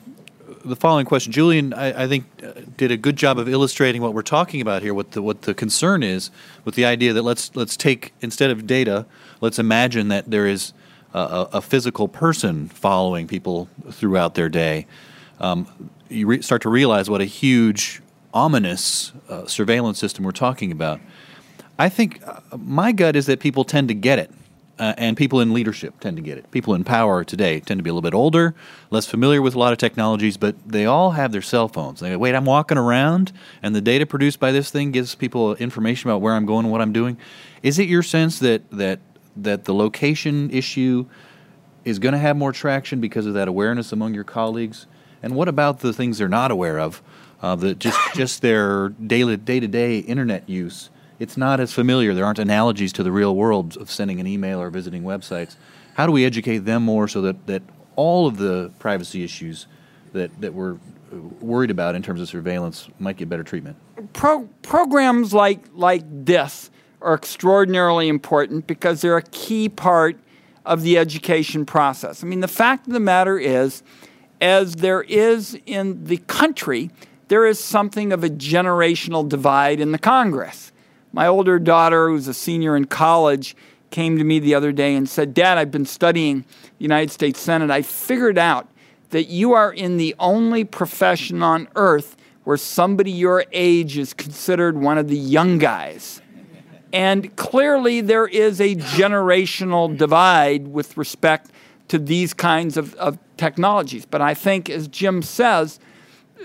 [0.63, 4.13] the following question, Julian, I, I think uh, did a good job of illustrating what
[4.13, 4.93] we're talking about here.
[4.93, 6.29] What the what the concern is
[6.65, 9.05] with the idea that let's let's take instead of data,
[9.41, 10.73] let's imagine that there is
[11.17, 14.85] a, a physical person following people throughout their day.
[15.39, 18.01] Um, you re- start to realize what a huge,
[18.33, 20.99] ominous uh, surveillance system we're talking about.
[21.79, 24.31] I think uh, my gut is that people tend to get it.
[24.79, 26.51] Uh, and people in leadership tend to get it.
[26.51, 28.53] People in power today tend to be a little bit older,
[28.91, 31.99] less familiar with a lot of technologies, but they all have their cell phones.
[31.99, 33.31] They go, wait, I'm walking around,
[33.63, 36.71] and the data produced by this thing gives people information about where I'm going and
[36.71, 37.17] what I'm doing.
[37.63, 38.99] Is it your sense that that
[39.43, 41.05] that the location issue
[41.85, 44.87] is going to have more traction because of that awareness among your colleagues?
[45.23, 47.01] And what about the things they're not aware of,
[47.41, 50.89] uh, the just just their daily day to day internet use?
[51.19, 52.13] it's not as familiar.
[52.13, 55.55] There aren't analogies to the real world of sending an email or visiting websites.
[55.95, 57.63] How do we educate them more so that, that
[57.95, 59.67] all of the privacy issues
[60.13, 60.77] that, that we're
[61.41, 63.77] worried about in terms of surveillance might get better treatment?
[64.13, 66.69] Pro- programs like, like this
[67.07, 70.19] are extraordinarily important because they're a key part
[70.65, 72.21] of the education process.
[72.21, 73.81] I mean, the fact of the matter is,
[74.41, 76.91] as there is in the country,
[77.29, 80.73] there is something of a generational divide in the Congress.
[81.13, 83.55] My older daughter, who's a senior in college,
[83.89, 87.39] came to me the other day and said, Dad, I've been studying the United States
[87.39, 87.71] Senate.
[87.71, 88.67] I figured out
[89.11, 94.77] that you are in the only profession on earth where somebody your age is considered
[94.77, 96.21] one of the young guys.
[96.93, 101.51] And clearly, there is a generational divide with respect
[101.89, 104.05] to these kinds of, of technologies.
[104.05, 105.79] But I think, as Jim says,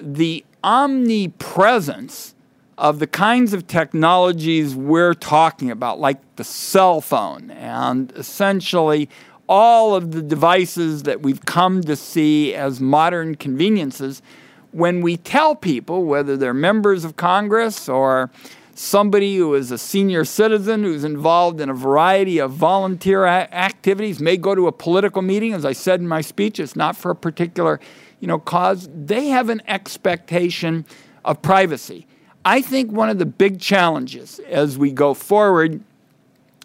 [0.00, 2.34] the omnipresence
[2.78, 9.08] of the kinds of technologies we're talking about, like the cell phone, and essentially
[9.48, 14.22] all of the devices that we've come to see as modern conveniences,
[14.70, 18.30] when we tell people, whether they're members of Congress or
[18.78, 24.36] somebody who is a senior citizen who's involved in a variety of volunteer activities, may
[24.36, 27.16] go to a political meeting, as I said in my speech, it's not for a
[27.16, 27.80] particular
[28.22, 30.86] you know, cause, they have an expectation
[31.24, 32.06] of privacy.
[32.44, 35.80] I think one of the big challenges as we go forward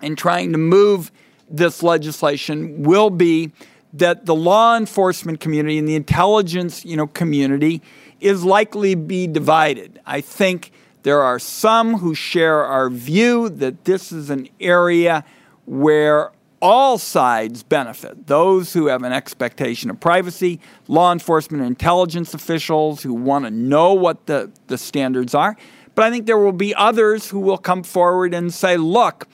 [0.04, 1.12] in trying to move
[1.50, 3.52] this legislation will be
[3.94, 7.82] that the law enforcement community and the intelligence you know, community
[8.20, 10.00] is likely to be divided.
[10.06, 10.72] I think
[11.08, 15.24] there are some who share our view that this is an area
[15.66, 16.32] where
[16.62, 23.14] all sides benefit those who have an expectation of privacy, law enforcement intelligence officials who
[23.14, 25.56] want to know what the, the standards are.
[25.96, 29.30] But I think there will be others who will come forward and say, look,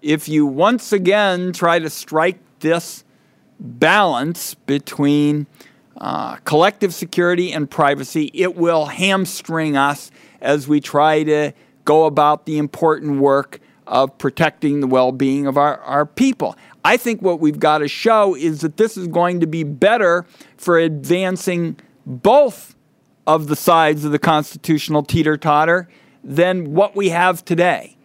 [0.00, 3.04] if you once again try to strike this
[3.60, 5.46] balance between
[5.98, 10.10] uh, collective security and privacy, it will hamstring us
[10.40, 11.52] as we try to
[11.84, 16.56] go about the important work of protecting the well being of our, our people.
[16.84, 20.26] I think what we've got to show is that this is going to be better
[20.56, 22.74] for advancing both
[23.26, 25.88] of the sides of the constitutional teeter totter
[26.22, 27.96] than what we have today.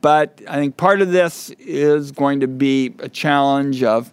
[0.00, 4.12] But I think part of this is going to be a challenge of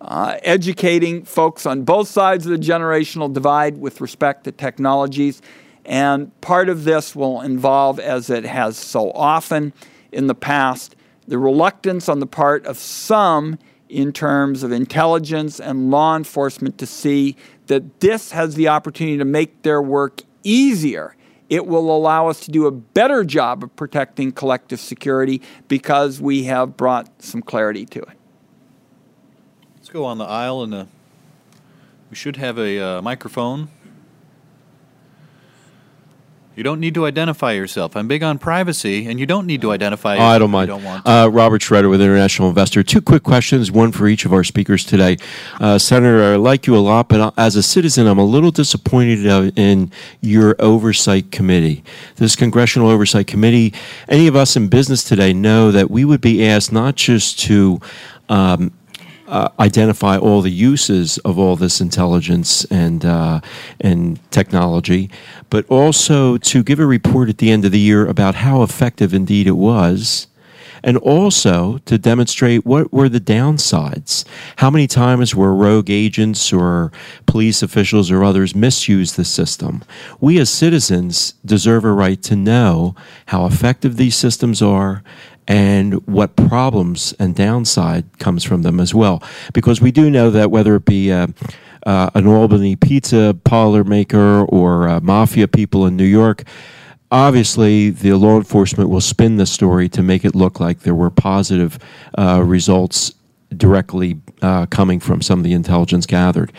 [0.00, 5.40] uh, educating folks on both sides of the generational divide with respect to technologies.
[5.84, 9.72] And part of this will involve, as it has so often
[10.12, 10.94] in the past,
[11.26, 13.58] the reluctance on the part of some
[13.88, 19.24] in terms of intelligence and law enforcement to see that this has the opportunity to
[19.24, 21.14] make their work easier
[21.52, 26.44] it will allow us to do a better job of protecting collective security because we
[26.44, 28.16] have brought some clarity to it.
[29.76, 30.84] Let's go on the aisle, and uh,
[32.08, 33.68] we should have a uh, microphone
[36.54, 37.96] you don't need to identify yourself.
[37.96, 40.16] I'm big on privacy, and you don't need to identify.
[40.16, 40.68] Oh, I don't mind.
[40.68, 42.82] Don't uh, Robert Schroeder with International Investor.
[42.82, 45.16] Two quick questions, one for each of our speakers today.
[45.60, 49.26] Uh, Senator, I like you a lot, but as a citizen, I'm a little disappointed
[49.26, 49.90] uh, in
[50.20, 51.82] your oversight committee.
[52.16, 53.72] This Congressional Oversight Committee,
[54.08, 57.80] any of us in business today know that we would be asked not just to
[58.28, 58.72] um,
[59.32, 63.40] uh, identify all the uses of all this intelligence and uh,
[63.80, 65.10] and technology,
[65.48, 69.14] but also to give a report at the end of the year about how effective
[69.14, 70.26] indeed it was.
[70.84, 74.24] And also to demonstrate what were the downsides.
[74.56, 76.90] How many times were rogue agents or
[77.24, 79.84] police officials or others misuse the system?
[80.20, 85.04] We as citizens deserve a right to know how effective these systems are
[85.48, 89.22] and what problems and downside comes from them as well.
[89.52, 91.28] Because we do know that whether it be uh,
[91.86, 96.44] uh, an Albany pizza parlor maker or uh, mafia people in New York,
[97.10, 101.10] obviously the law enforcement will spin the story to make it look like there were
[101.10, 101.78] positive
[102.16, 103.12] uh, results
[103.56, 106.52] directly uh, coming from some of the intelligence gathered.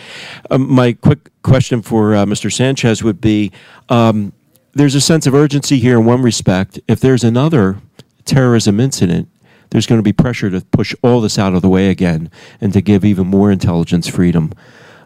[0.52, 2.52] Um, my quick question for uh, Mr.
[2.52, 3.52] Sanchez would be
[3.90, 4.32] um,
[4.74, 6.80] there's a sense of urgency here in one respect.
[6.88, 7.78] If there's another
[8.26, 9.30] terrorism incident,
[9.70, 12.30] there's going to be pressure to push all this out of the way again
[12.62, 14.54] and to give even more intelligence freedom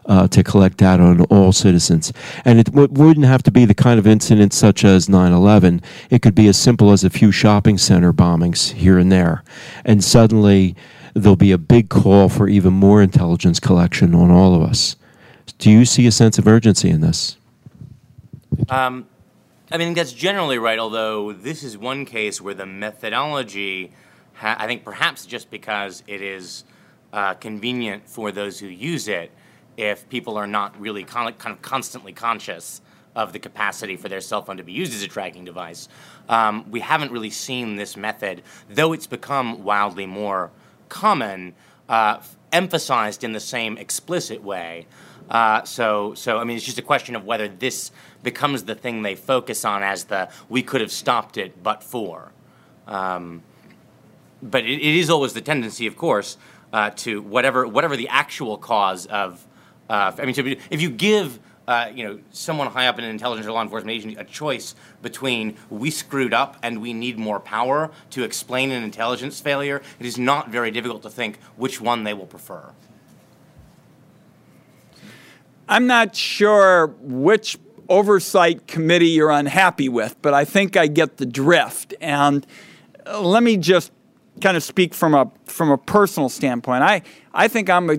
[0.06, 2.12] uh, to collect data on all citizens.
[2.44, 5.82] And it wouldn't have to be the kind of incident such as 9 11.
[6.10, 9.44] It could be as simple as a few shopping center bombings here and there.
[9.84, 10.74] And suddenly
[11.14, 14.96] there'll be a big call for even more intelligence collection on all of us.
[15.58, 17.36] Do you see a sense of urgency in this?
[18.68, 19.06] Um,
[19.70, 23.92] I mean, that's generally right, although this is one case where the methodology,
[24.32, 26.64] ha- I think perhaps just because it is
[27.12, 29.30] uh, convenient for those who use it,
[29.76, 32.80] if people are not really con- kind of constantly conscious
[33.14, 35.90] of the capacity for their cell phone to be used as a tracking device,
[36.30, 40.50] um, we haven't really seen this method, though it's become wildly more
[40.88, 41.54] common,
[41.90, 42.18] uh,
[42.52, 44.86] emphasized in the same explicit way.
[45.28, 47.90] Uh, so, so I mean, it's just a question of whether this
[48.22, 52.32] becomes the thing they focus on as the we could have stopped it but for.
[52.86, 53.42] Um,
[54.42, 56.36] but it, it is always the tendency, of course,
[56.72, 59.44] uh, to whatever whatever the actual cause of.
[59.88, 63.10] Uh, I mean, be, if you give uh, you know someone high up in an
[63.10, 67.40] intelligence or law enforcement agency a choice between we screwed up and we need more
[67.40, 72.04] power to explain an intelligence failure, it is not very difficult to think which one
[72.04, 72.70] they will prefer.
[75.68, 77.58] I'm not sure which
[77.88, 81.94] oversight committee you're unhappy with, but I think I get the drift.
[82.00, 82.46] And
[83.06, 83.92] uh, let me just
[84.40, 86.82] kind of speak from a from a personal standpoint.
[86.82, 87.02] I
[87.34, 87.90] I think I'm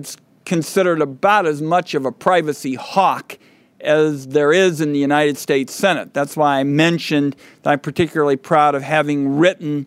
[0.44, 3.38] considered about as much of a privacy hawk
[3.80, 6.12] as there is in the United States Senate.
[6.12, 9.86] That's why I mentioned that I'm particularly proud of having written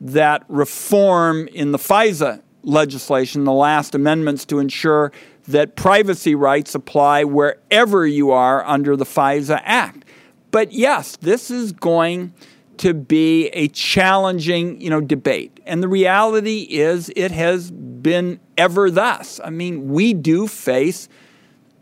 [0.00, 5.12] that reform in the FISA legislation, the last amendments to ensure
[5.48, 10.04] that privacy rights apply wherever you are under the FISA Act.
[10.50, 12.32] But yes, this is going
[12.78, 15.60] to be a challenging, you know, debate.
[15.66, 19.40] And the reality is it has been ever thus.
[19.42, 21.08] I mean, we do face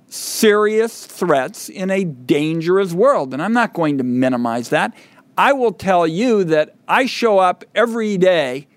[0.09, 4.95] serious threats in a dangerous world, and I'm not going to minimize that.
[5.39, 8.69] I will tell you that I show up every day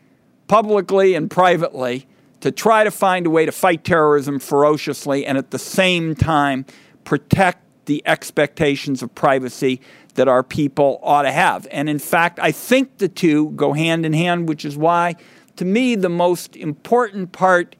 [0.48, 2.08] publicly and privately
[2.46, 6.64] to try to find a way to fight terrorism ferociously and at the same time
[7.04, 9.82] protect the expectations of privacy
[10.14, 11.66] that our people ought to have.
[11.72, 15.16] And in fact, I think the two go hand in hand, which is why,
[15.56, 17.76] to me, the most important part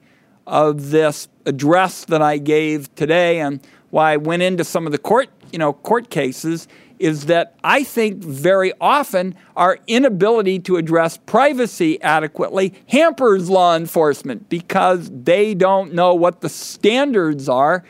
[0.48, 4.98] of this address that I gave today and why I went into some of the
[4.98, 6.66] court, you know, court cases
[6.98, 14.48] is that I think very often our inability to address privacy adequately hampers law enforcement
[14.48, 17.84] because they don't know what the standards are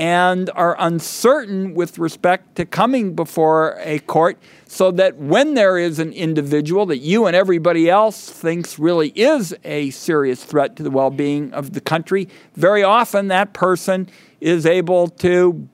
[0.00, 5.98] and are uncertain with respect to coming before a court so that when there is
[5.98, 10.90] an individual that you and everybody else thinks really is a serious threat to the
[10.90, 14.08] well-being of the country very often that person
[14.40, 15.68] is able to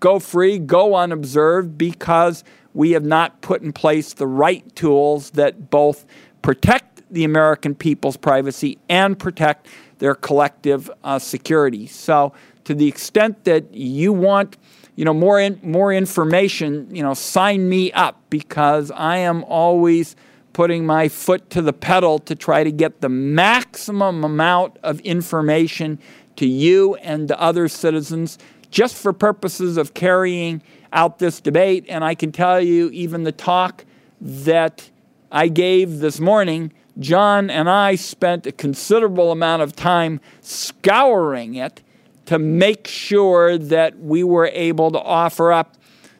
[0.00, 2.44] go free, go unobserved, because
[2.74, 6.04] we have not put in place the right tools that both
[6.42, 9.66] protect the American people's privacy and protect
[9.98, 11.86] their collective uh, security.
[11.86, 12.32] So,
[12.64, 14.56] to the extent that you want,
[14.96, 20.16] you know, more in, more information, you know, sign me up because I am always
[20.52, 25.98] putting my foot to the pedal to try to get the maximum amount of information
[26.36, 28.38] to you and to other citizens
[28.70, 30.62] just for purposes of carrying
[30.92, 31.84] out this debate.
[31.88, 33.84] And I can tell you, even the talk
[34.20, 34.90] that
[35.30, 41.82] I gave this morning, John and I spent a considerable amount of time scouring it
[42.26, 45.76] to make sure that we were able to offer up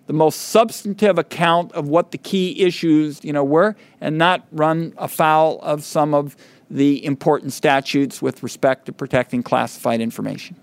[0.06, 4.94] the most substantive account of what the key issues you know were and not run
[4.98, 6.36] afoul of some of
[6.70, 10.56] the important statutes with respect to protecting classified information.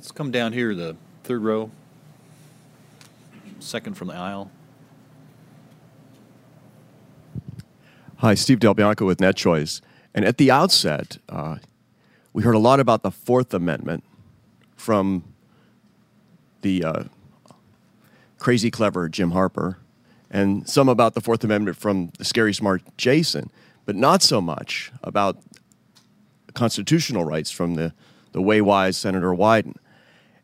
[0.00, 1.70] Let's come down here, the third row,
[3.58, 4.50] second from the aisle.
[8.16, 9.82] Hi, Steve DelBianco with NetChoice.
[10.14, 11.56] And at the outset, uh,
[12.32, 14.02] we heard a lot about the Fourth Amendment
[14.74, 15.22] from
[16.62, 17.04] the uh,
[18.38, 19.76] crazy clever Jim Harper,
[20.30, 23.50] and some about the Fourth Amendment from the scary smart Jason,
[23.84, 25.36] but not so much about
[26.54, 27.92] constitutional rights from the,
[28.32, 29.74] the way wise Senator Wyden.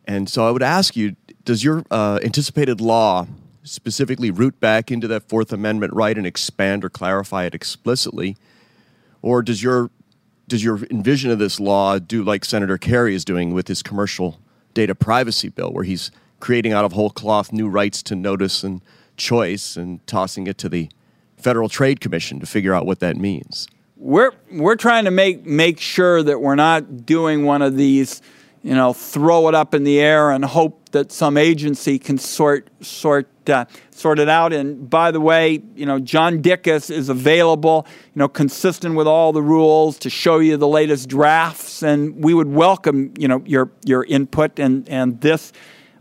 [0.06, 3.26] And so I would ask you does your uh, anticipated law
[3.62, 8.36] specifically root back into that Fourth Amendment right and expand or clarify it explicitly?
[9.22, 9.90] Or does your
[10.48, 14.38] does your envision of this law do like Senator Kerry is doing with his commercial
[14.74, 18.80] data privacy bill, where he's creating out of whole cloth new rights to notice and
[19.16, 20.88] choice and tossing it to the
[21.36, 23.66] Federal Trade Commission to figure out what that means?
[23.96, 28.20] We're we're trying to make make sure that we're not doing one of these
[28.66, 32.68] you know, throw it up in the air and hope that some agency can sort
[32.80, 34.52] sort uh, sort it out.
[34.52, 39.32] And by the way, you know, John Dickas is available, you know, consistent with all
[39.32, 43.70] the rules to show you the latest drafts, and we would welcome, you know, your
[43.84, 45.52] your input and and this.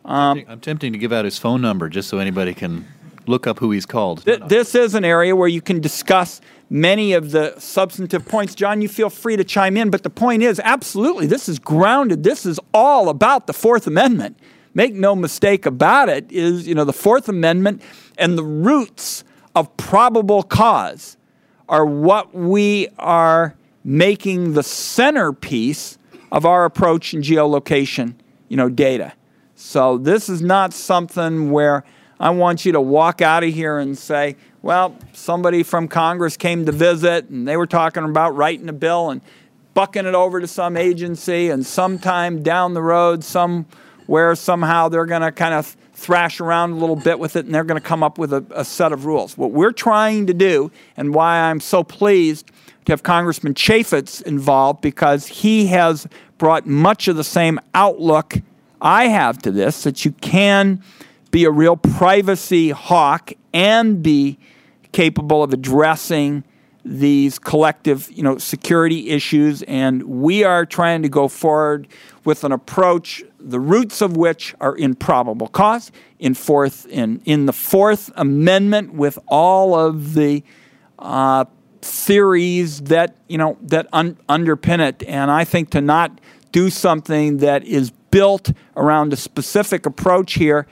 [0.04, 2.88] I'm tempting to give out his phone number just so anybody can
[3.28, 4.26] look up who he's called.
[4.26, 8.56] Th- this is an area where you can discuss many of the substantive points.
[8.56, 12.24] John, you feel free to chime in, but the point is absolutely, this is grounded.
[12.24, 14.40] This is all about the Fourth Amendment.
[14.74, 17.82] Make no mistake about it, is, you know, the Fourth Amendment
[18.18, 19.24] and the roots
[19.56, 21.18] of probable cause
[21.70, 25.98] are what we are making the centerpiece
[26.32, 28.16] of our approach in geolocation,
[28.50, 29.14] you know, data.
[29.56, 31.86] So this is not something where
[32.20, 36.66] I want you to walk out of here and say, well, somebody from Congress came
[36.66, 39.22] to visit and they were talking about writing a bill and
[39.74, 45.22] bucking it over to some agency and sometime down the road somewhere somehow they're going
[45.22, 48.02] to kind of thrash around a little bit with it and they're going to come
[48.02, 49.38] up with a, a set of rules.
[49.38, 52.50] What we're trying to do and why I'm so pleased
[52.86, 58.36] to have Congressman Chaffetz involved because he has brought much of the same outlook
[58.82, 60.82] I have to this that you can
[61.36, 64.40] be a real privacy hawk and be
[64.94, 66.46] capable of addressing
[66.86, 69.62] these collective, you know, security issues.
[69.64, 71.90] And we are trying to go forward
[72.24, 77.48] with an approach the roots of which are in probable cause in fourth in in
[77.48, 80.42] the fourth amendment with all of the
[81.00, 81.44] uh,
[81.82, 85.04] theories that you know that un- underpin it.
[85.04, 86.22] And i think to not
[86.54, 90.66] do something that is built around a specific approach here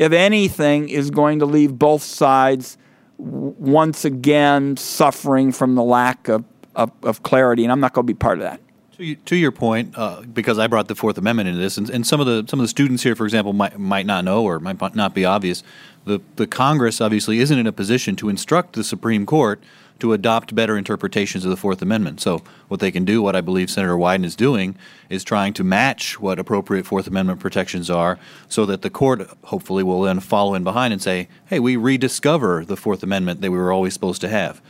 [0.00, 2.78] if anything is going to leave both sides
[3.18, 6.42] once again suffering from the lack of,
[6.74, 8.60] of, of clarity and i'm not going to be part of that
[8.96, 12.06] To, to your point, uh, because I brought the Fourth Amendment into this, and, and
[12.06, 14.60] some of the some of the students here, for example, might might not know or
[14.60, 15.62] might not be obvious.
[16.04, 19.58] The the Congress obviously isn't in a position to instruct the Supreme Court
[20.00, 22.20] to adopt better interpretations of the Fourth Amendment.
[22.20, 24.76] So what they can do, what I believe Senator Wyden is doing,
[25.08, 28.18] is trying to match what appropriate Fourth Amendment protections are,
[28.48, 32.64] so that the court hopefully will then follow in behind and say, "Hey, we rediscover
[32.64, 34.60] the Fourth Amendment that we were always supposed to have."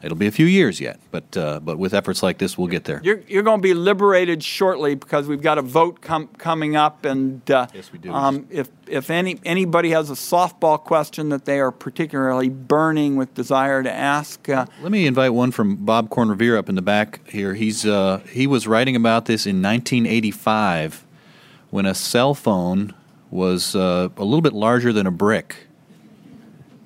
[0.00, 2.84] It'll be a few years yet, but uh, but with efforts like this, we'll get
[2.84, 3.00] there.
[3.02, 7.04] You're, you're going to be liberated shortly because we've got a vote com- coming up,
[7.04, 8.12] and uh, Yes, we do.
[8.12, 13.34] Um, if if any anybody has a softball question that they are particularly burning with
[13.34, 17.28] desire to ask, uh, Let me invite one from Bob Corn-Revere up in the back
[17.28, 17.54] here.
[17.54, 21.04] He's uh, he was writing about this in 1985
[21.70, 22.94] when a cell phone
[23.30, 25.67] was uh, a little bit larger than a brick.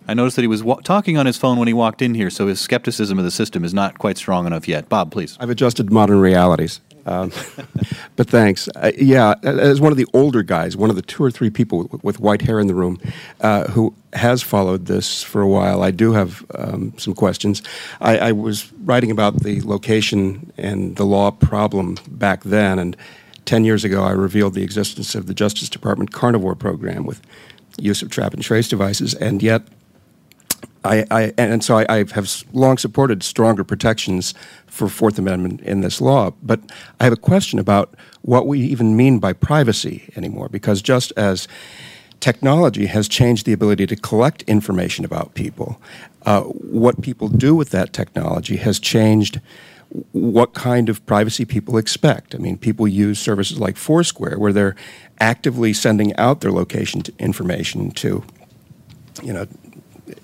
[0.09, 2.31] I noticed that he was wa- talking on his phone when he walked in here,
[2.31, 4.89] so his skepticism of the system is not quite strong enough yet.
[4.89, 5.37] Bob, please.
[5.41, 6.81] I've adjusted modern realities.
[7.07, 7.33] Um,
[8.17, 8.69] but thanks.
[8.77, 11.89] Uh, yeah, as one of the older guys, one of the two or three people
[11.89, 13.01] with, with white hair in the room
[13.41, 17.63] uh, who has followed this for a while, I do have um, some questions.
[18.01, 22.97] I, I was writing about the location and the law problem back then, and
[23.45, 27.21] 10 years ago I revealed the existence of the Justice Department carnivore program with
[27.79, 29.63] use of trap and trace devices, and yet
[30.85, 34.35] I, I, and so I, I have long supported stronger protections
[34.67, 36.33] for Fourth Amendment in this law.
[36.43, 36.61] But
[36.99, 41.47] I have a question about what we even mean by privacy anymore, because just as
[42.21, 45.81] technology has changed the ability to collect information about people,
[46.25, 49.41] uh, what people do with that technology has changed
[50.13, 52.35] what kind of privacy people expect.
[52.35, 54.75] I mean, people use services like Foursquare, where they're
[55.21, 58.25] actively sending out their location to information to,
[59.23, 59.47] you know,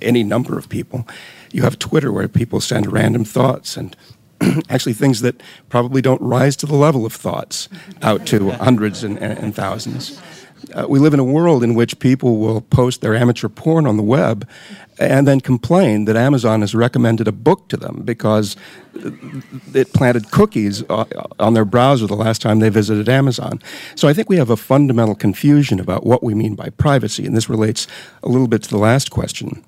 [0.00, 1.06] any number of people.
[1.52, 3.96] You have Twitter where people send random thoughts and
[4.68, 7.68] actually things that probably don't rise to the level of thoughts
[8.02, 10.20] out to hundreds and, and, and thousands.
[10.74, 13.96] Uh, we live in a world in which people will post their amateur porn on
[13.96, 14.46] the web
[14.98, 18.56] and then complain that Amazon has recommended a book to them because
[19.74, 21.04] it planted cookies uh,
[21.38, 23.60] on their browser the last time they visited Amazon.
[23.94, 27.36] So I think we have a fundamental confusion about what we mean by privacy, and
[27.36, 27.86] this relates
[28.22, 29.64] a little bit to the last question.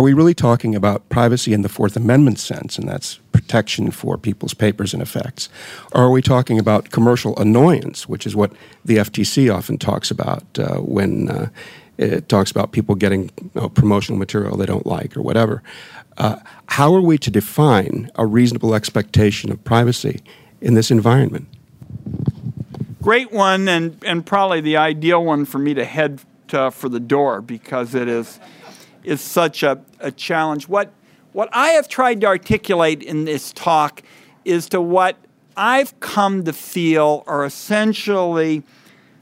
[0.00, 4.16] Are we really talking about privacy in the Fourth Amendment sense, and that's protection for
[4.16, 5.50] people's papers and effects?
[5.92, 8.50] Or are we talking about commercial annoyance, which is what
[8.82, 11.50] the FTC often talks about uh, when uh,
[11.98, 15.62] it talks about people getting you know, promotional material they don't like or whatever?
[16.16, 16.36] Uh,
[16.68, 20.22] how are we to define a reasonable expectation of privacy
[20.62, 21.46] in this environment?
[23.02, 27.00] great one, and and probably the ideal one for me to head to, for the
[27.00, 28.40] door because it is
[29.04, 30.68] is such a, a challenge.
[30.68, 30.92] What
[31.32, 34.02] what I have tried to articulate in this talk
[34.44, 35.16] is to what
[35.56, 38.64] I've come to feel are essentially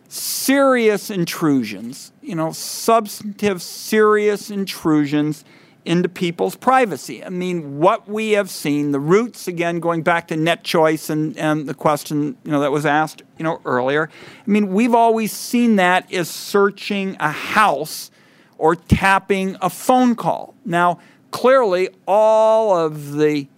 [0.09, 5.45] serious intrusions, you know, substantive, serious intrusions
[5.85, 7.25] into people's privacy.
[7.25, 11.37] I mean, what we have seen, the roots again going back to net choice and,
[11.39, 14.11] and the question you know that was asked you know earlier.
[14.47, 18.11] I mean, we've always seen that as searching a house
[18.59, 20.55] or tapping a phone call.
[20.65, 20.99] Now,
[21.31, 23.49] clearly, all of the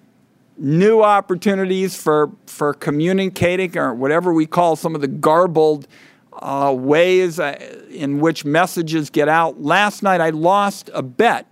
[0.56, 5.88] new opportunities for for communicating or whatever we call some of the garbled
[6.34, 7.58] uh, ways uh,
[7.90, 9.60] in which messages get out.
[9.60, 11.46] Last night, I lost a bet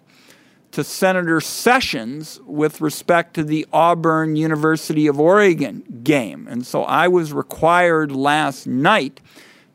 [0.73, 6.47] to Senator Sessions with respect to the Auburn University of Oregon game.
[6.49, 9.21] And so I was required last night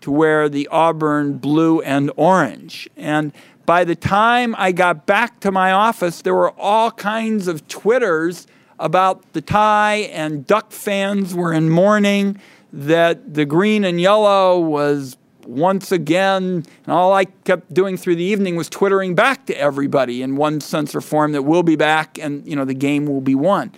[0.01, 2.89] to wear the Auburn blue and orange.
[2.95, 3.31] And
[3.65, 8.47] by the time I got back to my office, there were all kinds of Twitters
[8.79, 12.39] about the tie, and Duck fans were in mourning
[12.71, 15.15] that the green and yellow was
[15.45, 20.21] once again, and all I kept doing through the evening was twittering back to everybody
[20.21, 23.21] in one sense or form that we'll be back and you know the game will
[23.21, 23.71] be won.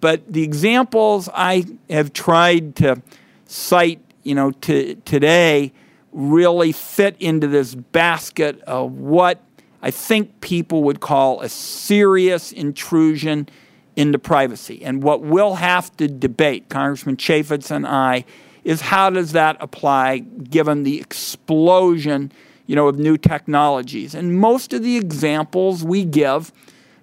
[0.00, 3.00] But the examples I have tried to
[3.46, 5.72] cite, you know, to, today
[6.12, 9.42] really fit into this basket of what
[9.82, 13.48] I think people would call a serious intrusion
[13.96, 14.84] into privacy.
[14.84, 18.24] And what we'll have to debate, Congressman Chaffetz and I,
[18.64, 22.32] is how does that apply given the explosion
[22.66, 24.14] you know, of new technologies?
[24.14, 26.52] And most of the examples we give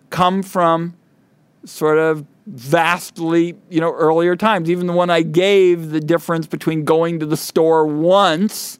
[0.09, 0.95] come from
[1.65, 6.83] sort of vastly you know earlier times even the one i gave the difference between
[6.83, 8.78] going to the store once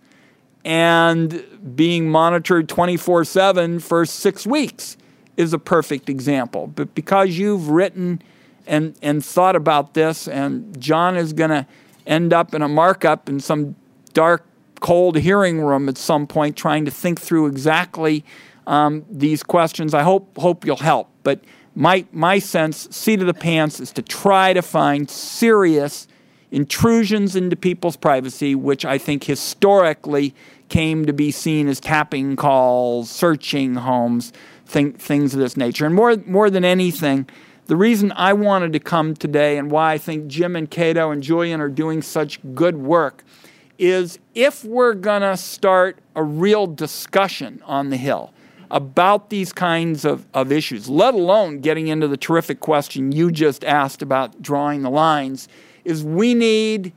[0.70, 1.44] and
[1.76, 4.98] being monitored 24/7 for 6 weeks
[5.36, 8.22] is a perfect example but because you've written
[8.68, 11.66] and and thought about this and John is going to
[12.06, 13.76] end up in a markup in some
[14.14, 14.46] dark,
[14.82, 18.24] cold hearing room at some point trying to think through exactly
[18.68, 19.94] um, these questions.
[19.94, 21.10] I hope hope you'll help.
[21.24, 21.42] But
[21.76, 26.08] my my sense, seat of the pants, is to try to find serious
[26.52, 30.34] intrusions into people's privacy, which I think historically
[30.70, 34.32] came to be seen as tapping calls, searching homes,
[34.66, 35.86] think, things of this nature.
[35.86, 37.28] And more more than anything,
[37.66, 41.22] the reason I wanted to come today and why I think Jim and Cato and
[41.22, 43.24] Julian are doing such good work
[43.78, 48.34] is if we're going to start a real discussion on the Hill
[48.70, 53.64] about these kinds of, of issues, let alone getting into the terrific question you just
[53.64, 55.48] asked about drawing the lines,
[55.86, 56.94] is we need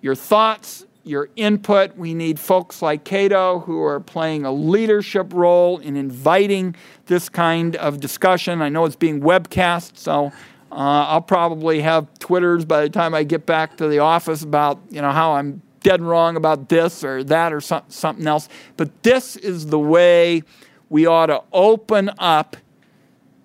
[0.00, 1.96] your thoughts, your input.
[1.96, 6.74] We need folks like Cato who are playing a leadership role in inviting
[7.06, 8.60] this kind of discussion.
[8.60, 10.32] I know it's being webcast, so
[10.72, 14.80] uh, I'll probably have Twitters by the time I get back to the office about
[14.90, 18.48] you know how I'm dead wrong about this or that or some, something else.
[18.76, 20.42] But this is the way
[20.88, 22.56] we ought to open up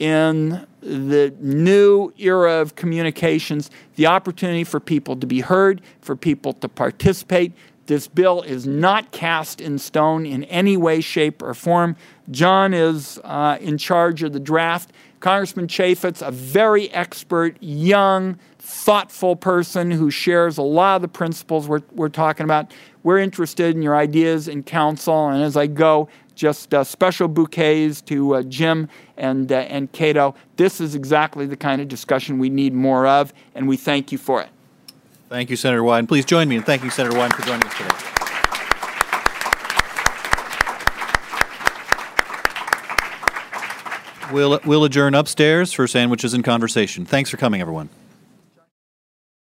[0.01, 6.53] in the new era of communications, the opportunity for people to be heard, for people
[6.53, 7.53] to participate.
[7.85, 11.95] This bill is not cast in stone in any way, shape, or form.
[12.31, 14.91] John is uh, in charge of the draft.
[15.21, 21.67] Congressman Chaffetz, a very expert, young, thoughtful person who shares a lot of the principles
[21.67, 22.73] we're, we're talking about.
[23.03, 25.29] We're interested in your ideas and counsel.
[25.29, 30.33] And as I go, just uh, special bouquets to uh, Jim and, uh, and Cato.
[30.55, 34.17] This is exactly the kind of discussion we need more of, and we thank you
[34.17, 34.49] for it.
[35.29, 36.07] Thank you, Senator Wyden.
[36.07, 38.20] Please join me in thanking Senator Wyden for joining us today.
[44.31, 47.05] We'll, we'll adjourn upstairs for sandwiches and conversation.
[47.05, 47.89] Thanks for coming, everyone.